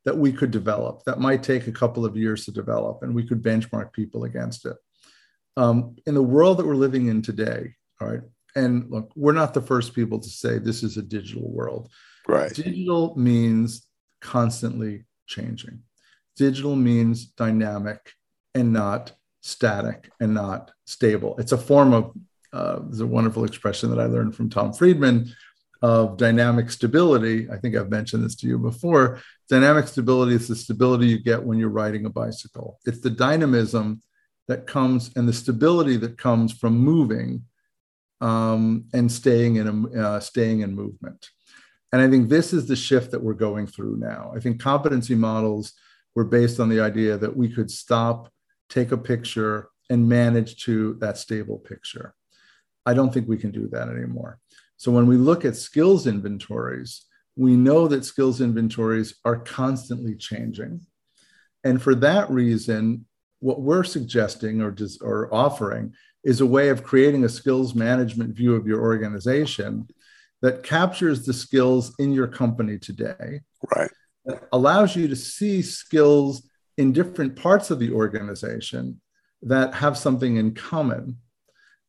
that 0.06 0.16
we 0.16 0.32
could 0.32 0.50
develop 0.50 1.02
that 1.04 1.20
might 1.20 1.42
take 1.42 1.66
a 1.66 1.72
couple 1.72 2.04
of 2.04 2.16
years 2.16 2.46
to 2.46 2.52
develop, 2.52 3.02
and 3.02 3.14
we 3.14 3.26
could 3.26 3.42
benchmark 3.42 3.92
people 3.92 4.24
against 4.24 4.64
it 4.64 4.76
um, 5.56 5.96
in 6.06 6.14
the 6.14 6.22
world 6.22 6.58
that 6.58 6.66
we're 6.66 6.74
living 6.74 7.06
in 7.06 7.22
today, 7.22 7.74
all 8.00 8.08
right, 8.08 8.20
and 8.54 8.90
look, 8.90 9.12
we're 9.14 9.32
not 9.32 9.54
the 9.54 9.60
first 9.60 9.94
people 9.94 10.18
to 10.18 10.28
say 10.28 10.58
this 10.58 10.82
is 10.82 10.96
a 10.96 11.02
digital 11.02 11.48
world. 11.48 11.90
Right. 12.26 12.52
Digital 12.52 13.14
means 13.16 13.86
constantly 14.20 15.04
changing. 15.26 15.80
Digital 16.36 16.74
means 16.74 17.26
dynamic 17.26 18.12
and 18.54 18.72
not 18.72 19.12
static 19.42 20.10
and 20.20 20.34
not 20.34 20.72
stable. 20.86 21.36
It's 21.38 21.52
a 21.52 21.58
form 21.58 21.92
of, 21.92 22.12
uh, 22.52 22.80
there's 22.82 23.00
a 23.00 23.06
wonderful 23.06 23.44
expression 23.44 23.90
that 23.90 24.00
I 24.00 24.06
learned 24.06 24.34
from 24.34 24.50
Tom 24.50 24.72
Friedman 24.72 25.32
of 25.82 26.16
dynamic 26.16 26.70
stability. 26.70 27.48
I 27.50 27.58
think 27.58 27.76
I've 27.76 27.90
mentioned 27.90 28.24
this 28.24 28.34
to 28.36 28.46
you 28.46 28.58
before. 28.58 29.20
Dynamic 29.48 29.86
stability 29.86 30.34
is 30.34 30.48
the 30.48 30.56
stability 30.56 31.06
you 31.06 31.18
get 31.18 31.42
when 31.42 31.58
you're 31.58 31.68
riding 31.68 32.06
a 32.06 32.10
bicycle, 32.10 32.80
it's 32.86 33.00
the 33.00 33.10
dynamism 33.10 34.02
that 34.48 34.66
comes 34.66 35.10
and 35.16 35.28
the 35.28 35.32
stability 35.32 35.96
that 35.96 36.18
comes 36.18 36.52
from 36.52 36.78
moving 36.78 37.44
um, 38.20 38.84
and 38.92 39.10
staying 39.10 39.56
in 39.56 39.68
a, 39.68 40.00
uh, 40.00 40.20
staying 40.20 40.60
in 40.60 40.74
movement. 40.74 41.30
And 41.92 42.02
I 42.02 42.08
think 42.08 42.28
this 42.28 42.52
is 42.52 42.66
the 42.66 42.76
shift 42.76 43.10
that 43.12 43.22
we're 43.22 43.34
going 43.34 43.66
through 43.66 43.96
now. 43.98 44.32
I 44.34 44.40
think 44.40 44.60
competency 44.60 45.14
models 45.14 45.72
were 46.14 46.24
based 46.24 46.60
on 46.60 46.68
the 46.68 46.80
idea 46.80 47.16
that 47.18 47.36
we 47.36 47.48
could 47.48 47.70
stop, 47.70 48.30
take 48.68 48.92
a 48.92 48.98
picture, 48.98 49.68
and 49.90 50.08
manage 50.08 50.64
to 50.64 50.94
that 50.94 51.18
stable 51.18 51.58
picture. 51.58 52.14
I 52.84 52.94
don't 52.94 53.12
think 53.12 53.28
we 53.28 53.36
can 53.36 53.50
do 53.50 53.68
that 53.68 53.88
anymore. 53.88 54.38
So 54.76 54.90
when 54.90 55.06
we 55.06 55.16
look 55.16 55.44
at 55.44 55.56
skills 55.56 56.06
inventories, 56.06 57.04
we 57.36 57.54
know 57.54 57.86
that 57.88 58.04
skills 58.04 58.40
inventories 58.40 59.16
are 59.24 59.38
constantly 59.38 60.16
changing. 60.16 60.80
And 61.64 61.80
for 61.82 61.94
that 61.96 62.30
reason, 62.30 63.06
what 63.40 63.60
we're 63.60 63.84
suggesting 63.84 64.60
or, 64.60 64.74
or 65.00 65.32
offering 65.32 65.94
is 66.24 66.40
a 66.40 66.46
way 66.46 66.68
of 66.70 66.82
creating 66.82 67.24
a 67.24 67.28
skills 67.28 67.74
management 67.74 68.34
view 68.34 68.54
of 68.54 68.66
your 68.66 68.80
organization 68.80 69.86
that 70.42 70.62
captures 70.62 71.24
the 71.24 71.32
skills 71.32 71.94
in 71.98 72.12
your 72.12 72.26
company 72.26 72.78
today. 72.78 73.40
Right. 73.74 73.90
allows 74.52 74.96
you 74.96 75.08
to 75.08 75.16
see 75.16 75.62
skills 75.62 76.48
in 76.78 76.92
different 76.92 77.36
parts 77.36 77.70
of 77.70 77.78
the 77.78 77.92
organization 77.92 79.00
that 79.42 79.74
have 79.74 79.96
something 79.96 80.36
in 80.36 80.54
common. 80.54 81.18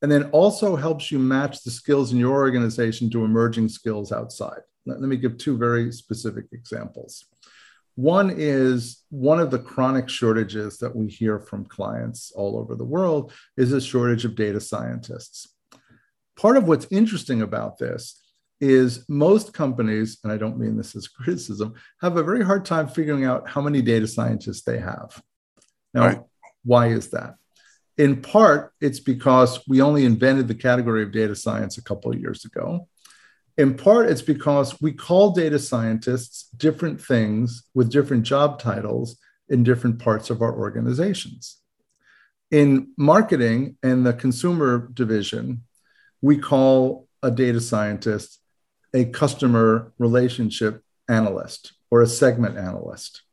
And 0.01 0.11
then 0.11 0.25
also 0.25 0.75
helps 0.75 1.11
you 1.11 1.17
match 1.17 1.63
the 1.63 1.71
skills 1.71 2.13
in 2.13 2.19
your 2.19 2.33
organization 2.33 3.09
to 3.09 3.25
emerging 3.25 3.69
skills 3.69 4.11
outside. 4.11 4.61
Let, 4.85 5.01
let 5.01 5.09
me 5.09 5.17
give 5.17 5.37
two 5.37 5.57
very 5.57 5.91
specific 5.91 6.45
examples. 6.51 7.25
One 7.97 8.31
is 8.37 9.03
one 9.09 9.39
of 9.39 9.49
the 9.49 9.57
chronic 9.57 10.07
shortages 10.07 10.77
that 10.77 10.95
we 10.95 11.07
hear 11.07 11.39
from 11.39 11.65
clients 11.65 12.31
all 12.35 12.59
over 12.59 12.75
the 12.75 12.85
world 12.85 13.33
is 13.57 13.73
a 13.73 13.81
shortage 13.81 14.23
of 14.23 14.35
data 14.35 14.61
scientists. 14.61 15.47
Part 16.35 16.57
of 16.57 16.67
what's 16.67 16.85
interesting 16.91 17.41
about 17.41 17.79
this 17.79 18.21
is 18.61 19.03
most 19.09 19.51
companies, 19.51 20.19
and 20.23 20.31
I 20.31 20.37
don't 20.37 20.59
mean 20.59 20.77
this 20.77 20.95
as 20.95 21.07
criticism, 21.07 21.73
have 21.99 22.17
a 22.17 22.23
very 22.23 22.45
hard 22.45 22.65
time 22.65 22.87
figuring 22.87 23.25
out 23.25 23.49
how 23.49 23.61
many 23.61 23.81
data 23.81 24.05
scientists 24.05 24.61
they 24.61 24.77
have. 24.77 25.19
Now, 25.95 26.05
right. 26.05 26.21
why 26.63 26.89
is 26.89 27.09
that? 27.09 27.33
In 27.97 28.21
part, 28.21 28.73
it's 28.79 28.99
because 28.99 29.59
we 29.67 29.81
only 29.81 30.05
invented 30.05 30.47
the 30.47 30.53
category 30.53 31.01
of 31.01 31.11
data 31.11 31.35
science 31.35 31.79
a 31.79 31.83
couple 31.83 32.11
of 32.11 32.19
years 32.19 32.45
ago. 32.45 32.87
In 33.57 33.75
part, 33.75 34.09
it's 34.09 34.21
because 34.21 34.79
we 34.79 34.91
call 34.91 35.31
data 35.31 35.57
scientists 35.57 36.49
different 36.57 37.01
things 37.01 37.63
with 37.73 37.91
different 37.91 38.23
job 38.23 38.59
titles 38.59 39.17
in 39.49 39.63
different 39.63 39.99
parts 39.99 40.29
of 40.29 40.41
our 40.41 40.55
organizations. 40.55 41.59
In 42.51 42.91
marketing 42.97 43.77
and 43.81 44.05
the 44.05 44.13
consumer 44.13 44.89
division, 44.93 45.63
we 46.21 46.37
call 46.37 47.07
a 47.23 47.31
data 47.31 47.59
scientist 47.59 48.39
a 48.93 49.05
customer 49.05 49.91
relationship 49.97 50.81
analyst 51.09 51.73
or 51.91 52.01
a 52.01 52.07
segment 52.07 52.57
analyst. 52.57 53.23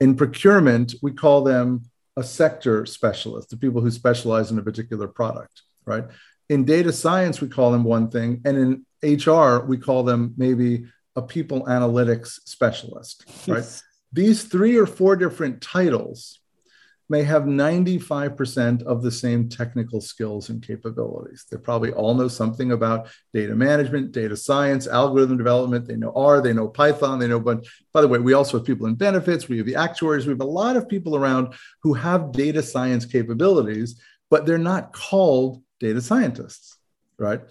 In 0.00 0.16
procurement, 0.16 0.94
we 1.02 1.12
call 1.12 1.42
them 1.42 1.84
a 2.16 2.22
sector 2.22 2.84
specialist, 2.84 3.50
the 3.50 3.56
people 3.56 3.80
who 3.80 3.90
specialize 3.90 4.50
in 4.50 4.58
a 4.58 4.62
particular 4.62 5.08
product, 5.08 5.62
right? 5.86 6.04
In 6.48 6.64
data 6.64 6.92
science, 6.92 7.40
we 7.40 7.48
call 7.48 7.72
them 7.72 7.84
one 7.84 8.10
thing, 8.10 8.42
and 8.44 8.58
in 8.58 8.86
HR, 9.02 9.64
we 9.66 9.76
call 9.78 10.02
them 10.02 10.34
maybe 10.36 10.84
a 11.16 11.22
people 11.22 11.64
analytics 11.66 12.40
specialist, 12.46 13.24
right? 13.46 13.82
These 14.12 14.44
three 14.44 14.76
or 14.76 14.86
four 14.86 15.16
different 15.16 15.60
titles 15.62 16.40
may 17.08 17.22
have 17.22 17.42
95% 17.42 18.82
of 18.84 19.02
the 19.02 19.10
same 19.10 19.48
technical 19.48 20.00
skills 20.00 20.48
and 20.48 20.66
capabilities. 20.66 21.44
They 21.50 21.58
probably 21.58 21.92
all 21.92 22.14
know 22.14 22.28
something 22.28 22.72
about 22.72 23.08
data 23.34 23.54
management, 23.54 24.12
data 24.12 24.36
science, 24.36 24.86
algorithm 24.86 25.36
development. 25.36 25.86
They 25.86 25.96
know 25.96 26.12
R, 26.16 26.40
they 26.40 26.54
know 26.54 26.68
Python, 26.68 27.18
they 27.18 27.26
know, 27.26 27.40
but 27.40 27.66
by 27.92 28.00
the 28.00 28.08
way, 28.08 28.18
we 28.18 28.32
also 28.32 28.56
have 28.56 28.66
people 28.66 28.86
in 28.86 28.94
benefits, 28.94 29.46
we 29.48 29.58
have 29.58 29.66
the 29.66 29.76
actuaries, 29.76 30.26
we 30.26 30.32
have 30.32 30.40
a 30.40 30.44
lot 30.44 30.76
of 30.76 30.88
people 30.88 31.14
around 31.14 31.52
who 31.82 31.92
have 31.92 32.32
data 32.32 32.62
science 32.62 33.04
capabilities, 33.04 34.00
but 34.30 34.46
they're 34.46 34.56
not 34.56 34.94
called 34.94 35.62
data 35.80 36.00
scientists, 36.00 36.78
right? 37.18 37.42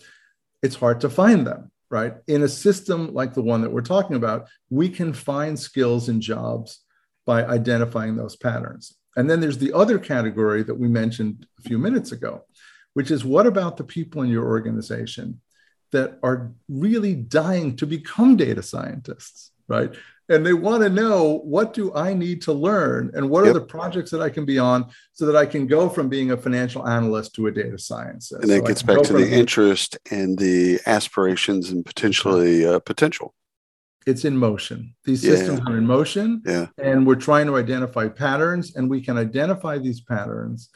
It's 0.62 0.76
hard 0.76 1.02
to 1.02 1.10
find 1.10 1.46
them 1.46 1.72
right? 1.92 2.16
In 2.28 2.42
a 2.42 2.48
system 2.48 3.14
like 3.14 3.34
the 3.34 3.44
one 3.44 3.62
that 3.62 3.72
we're 3.72 3.82
talking 3.82 4.16
about, 4.16 4.48
we 4.70 4.90
can 4.90 5.14
find 5.14 5.60
skills 5.60 6.08
and 6.08 6.22
jobs 6.22 6.80
by 7.26 7.46
identifying 7.46 8.16
those 8.16 8.38
patterns. 8.38 8.96
And 9.18 9.30
then 9.30 9.42
there's 9.42 9.58
the 9.58 9.74
other 9.74 10.00
category 10.00 10.64
that 10.64 10.80
we 10.80 10.88
mentioned 10.88 11.46
a 11.60 11.62
few 11.64 11.78
minutes 11.78 12.14
ago, 12.14 12.46
which 12.94 13.12
is 13.12 13.26
what 13.26 13.46
about 13.46 13.76
the 13.76 13.84
people 13.84 14.22
in 14.22 14.30
your 14.30 14.48
organization 14.48 15.42
that 15.92 16.18
are 16.24 16.54
really 16.70 17.14
dying 17.14 17.76
to 17.76 17.86
become 17.86 18.38
data 18.38 18.64
scientists, 18.64 19.52
right? 19.68 19.94
And 20.32 20.46
they 20.46 20.54
want 20.54 20.82
to 20.82 20.90
know 20.90 21.42
what 21.44 21.74
do 21.74 21.94
i 21.94 22.14
need 22.14 22.42
to 22.42 22.54
learn 22.54 23.12
and 23.14 23.30
what 23.30 23.46
yep. 23.46 23.52
are 23.52 23.60
the 23.60 23.66
projects 23.66 24.10
that 24.10 24.22
i 24.22 24.30
can 24.30 24.46
be 24.46 24.58
on 24.58 24.90
so 25.14 25.26
that 25.26 25.36
i 25.36 25.46
can 25.46 25.68
go 25.68 25.90
from 25.90 26.08
being 26.08 26.32
a 26.32 26.38
financial 26.38 26.88
analyst 26.88 27.36
to 27.36 27.48
a 27.48 27.52
data 27.52 27.78
scientist 27.78 28.32
and 28.32 28.50
that 28.50 28.62
so 28.62 28.66
gets 28.66 28.84
back 28.84 29.02
to 29.02 29.14
the 29.14 29.32
interest 29.32 29.98
and 30.10 30.38
the 30.38 30.80
aspirations 30.86 31.70
and 31.70 31.86
potentially 31.86 32.66
uh, 32.66 32.80
potential 32.80 33.34
it's 34.08 34.26
in 34.26 34.36
motion 34.36 34.96
these 35.04 35.24
yeah. 35.24 35.36
systems 35.36 35.60
are 35.68 35.78
in 35.78 35.86
motion 35.86 36.42
yeah. 36.46 36.68
and 36.78 37.06
we're 37.06 37.16
trying 37.16 37.46
to 37.46 37.58
identify 37.58 38.08
patterns 38.08 38.76
and 38.76 38.90
we 38.90 39.02
can 39.02 39.18
identify 39.18 39.78
these 39.78 40.02
patterns 40.02 40.70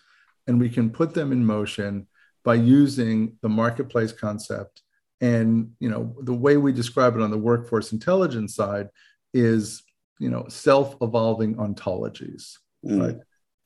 and 0.48 0.60
we 0.60 0.70
can 0.70 0.90
put 0.90 1.14
them 1.14 1.32
in 1.32 1.44
motion 1.44 2.08
by 2.44 2.54
using 2.54 3.36
the 3.42 3.50
marketplace 3.50 4.12
concept 4.12 4.84
and 5.22 5.72
you 5.80 5.90
know 5.90 6.16
the 6.24 6.34
way 6.34 6.58
we 6.58 6.72
describe 6.72 7.16
it 7.16 7.22
on 7.22 7.32
the 7.32 7.38
workforce 7.38 7.92
intelligence 7.92 8.54
side 8.54 8.90
is 9.36 9.84
you 10.18 10.30
know 10.30 10.46
self-evolving 10.48 11.56
ontologies 11.56 12.58
mm. 12.86 13.02
right? 13.02 13.18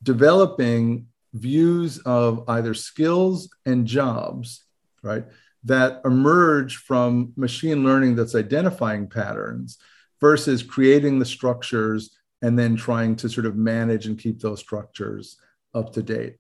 Developing 0.02 1.08
views 1.34 2.00
of 2.00 2.44
either 2.48 2.74
skills 2.74 3.50
and 3.66 3.86
jobs 3.86 4.66
right 5.04 5.26
that 5.64 6.02
emerge 6.06 6.78
from 6.78 7.34
machine 7.36 7.84
learning 7.84 8.16
that's 8.16 8.34
identifying 8.34 9.08
patterns 9.08 9.78
versus 10.20 10.64
creating 10.64 11.20
the 11.20 11.26
structures 11.26 12.18
and 12.42 12.58
then 12.58 12.76
trying 12.76 13.16
to 13.16 13.30
sort 13.30 13.46
of 13.46 13.56
manage 13.56 14.08
and 14.08 14.18
keep 14.18 14.40
those 14.40 14.60
structures 14.60 15.38
up 15.76 15.92
to 15.94 16.02
date. 16.02 16.38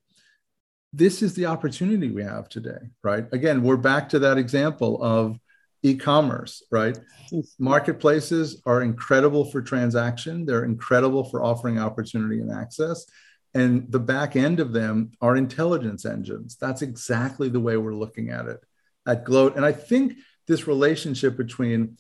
This 0.94 1.22
is 1.22 1.36
the 1.36 1.46
opportunity 1.46 2.10
we 2.10 2.24
have 2.24 2.50
today 2.50 2.80
right? 3.04 3.26
Again 3.32 3.62
we're 3.62 3.78
back 3.78 4.10
to 4.10 4.20
that 4.20 4.40
example 4.40 5.04
of 5.04 5.38
e-commerce 5.84 6.64
right? 6.72 6.98
Marketplaces 7.58 8.62
are 8.66 8.82
incredible 8.82 9.46
for 9.46 9.62
transaction. 9.62 10.46
They're 10.46 10.66
incredible 10.66 11.24
for 11.24 11.44
offering 11.44 11.80
opportunity 11.80 12.40
and 12.40 12.52
access. 12.52 13.06
And 13.54 13.92
the 13.92 14.00
back 14.00 14.36
end 14.36 14.60
of 14.60 14.74
them 14.74 15.12
are 15.22 15.36
intelligence 15.36 16.06
engines. 16.06 16.58
That's 16.60 16.82
exactly 16.82 17.50
the 17.50 17.60
way 17.60 17.78
we're 17.78 17.96
looking 17.96 18.30
at 18.30 18.46
it 18.48 18.60
at 19.08 19.26
gloat. 19.26 19.56
And 19.56 19.66
i 19.66 19.72
think 19.72 20.14
this 20.48 20.68
relationship 20.68 21.38
between 21.38 21.98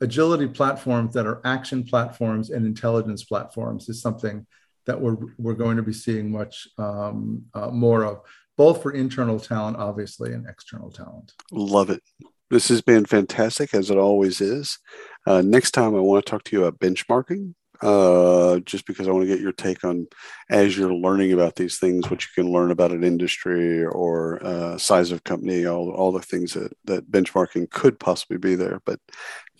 agility 0.00 0.46
platforms 0.46 1.14
that 1.14 1.26
are 1.26 1.40
action 1.44 1.84
platforms 1.84 2.50
and 2.50 2.64
intelligence 2.64 3.24
platforms 3.24 3.88
is 3.88 4.00
something 4.00 4.46
that 4.86 5.00
we're, 5.00 5.16
we're 5.36 5.54
going 5.54 5.76
to 5.76 5.82
be 5.82 5.92
seeing 5.92 6.30
much 6.30 6.68
um, 6.78 7.42
uh, 7.54 7.68
more 7.68 8.04
of 8.04 8.20
both 8.56 8.82
for 8.82 8.92
internal 8.92 9.38
talent 9.38 9.76
obviously 9.76 10.32
and 10.32 10.48
external 10.48 10.90
talent. 10.90 11.32
Love 11.50 11.90
it 11.90 12.02
this 12.50 12.68
has 12.68 12.82
been 12.82 13.04
fantastic, 13.04 13.74
as 13.74 13.90
it 13.90 13.98
always 13.98 14.40
is. 14.40 14.78
Uh, 15.26 15.42
next 15.42 15.72
time, 15.72 15.94
I 15.94 16.00
want 16.00 16.24
to 16.24 16.30
talk 16.30 16.44
to 16.44 16.56
you 16.56 16.64
about 16.64 16.80
benchmarking, 16.80 17.54
uh, 17.82 18.60
just 18.60 18.86
because 18.86 19.06
I 19.06 19.10
want 19.10 19.22
to 19.22 19.28
get 19.28 19.40
your 19.40 19.52
take 19.52 19.84
on 19.84 20.06
as 20.50 20.76
you're 20.76 20.94
learning 20.94 21.32
about 21.32 21.56
these 21.56 21.78
things, 21.78 22.10
what 22.10 22.22
you 22.22 22.28
can 22.34 22.50
learn 22.50 22.70
about 22.70 22.92
an 22.92 23.04
industry 23.04 23.84
or 23.84 24.44
uh, 24.44 24.78
size 24.78 25.12
of 25.12 25.24
company, 25.24 25.66
all, 25.66 25.90
all 25.90 26.10
the 26.10 26.20
things 26.20 26.54
that, 26.54 26.72
that 26.84 27.10
benchmarking 27.10 27.70
could 27.70 28.00
possibly 28.00 28.38
be 28.38 28.54
there. 28.54 28.80
But 28.84 29.00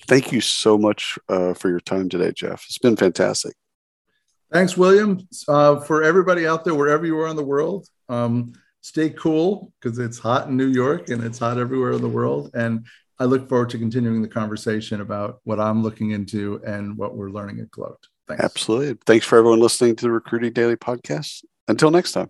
thank 0.07 0.33
you 0.33 0.41
so 0.41 0.79
much 0.79 1.19
uh, 1.29 1.55
for 1.55 1.69
your 1.69 1.81
time 1.81 2.09
today, 2.09 2.33
Jeff. 2.35 2.65
It's 2.69 2.79
been 2.79 2.97
fantastic. 2.97 3.55
Thanks, 4.51 4.77
William. 4.79 5.29
Uh, 5.47 5.81
for 5.81 6.03
everybody 6.03 6.47
out 6.47 6.65
there, 6.65 6.75
wherever 6.75 7.05
you 7.05 7.19
are 7.21 7.29
in 7.29 7.37
the 7.37 7.45
world, 7.45 7.87
um, 8.09 8.55
stay 8.89 9.11
cool 9.11 9.71
because 9.81 9.99
it's 9.99 10.19
hot 10.19 10.49
in 10.49 10.57
New 10.57 10.69
York 10.69 11.11
and 11.11 11.23
it's 11.23 11.39
hot 11.39 11.59
everywhere 11.59 11.93
in 11.93 12.01
the 12.01 12.09
world. 12.09 12.51
And 12.55 12.87
I 13.19 13.25
look 13.25 13.49
forward 13.49 13.69
to 13.71 13.79
continuing 13.79 14.23
the 14.23 14.29
conversation 14.29 15.03
about 15.03 15.41
what 15.45 15.61
I'm 15.61 15.83
looking 15.83 16.13
into 16.13 16.63
and 16.67 16.97
what 16.97 17.15
we're 17.15 17.31
learning 17.31 17.61
at 17.61 17.71
Gloat. 17.71 17.99
Thanks. 18.27 18.43
Absolutely. 18.43 18.99
Thanks 19.07 19.27
for 19.27 19.39
everyone 19.39 19.61
listening 19.61 19.95
to 19.97 20.07
the 20.07 20.11
Recruiting 20.11 20.53
Daily 20.53 20.77
podcast. 20.77 21.45
Until 21.67 21.91
next 21.91 22.13
time. 22.13 22.29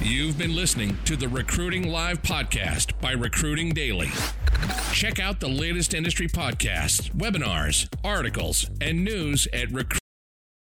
You've 0.00 0.38
been 0.38 0.56
listening 0.56 0.96
to 1.04 1.16
the 1.16 1.28
Recruiting 1.28 1.90
Live 1.90 2.22
podcast 2.22 2.98
by 3.00 3.12
Recruiting 3.12 3.70
Daily. 3.70 4.10
Check 4.92 5.20
out 5.20 5.40
the 5.40 5.48
latest 5.48 5.92
industry 5.92 6.28
podcasts, 6.28 7.10
webinars, 7.10 7.92
articles, 8.02 8.70
and 8.80 9.04
news 9.04 9.46
at 9.52 9.70
recruiting 9.70 10.01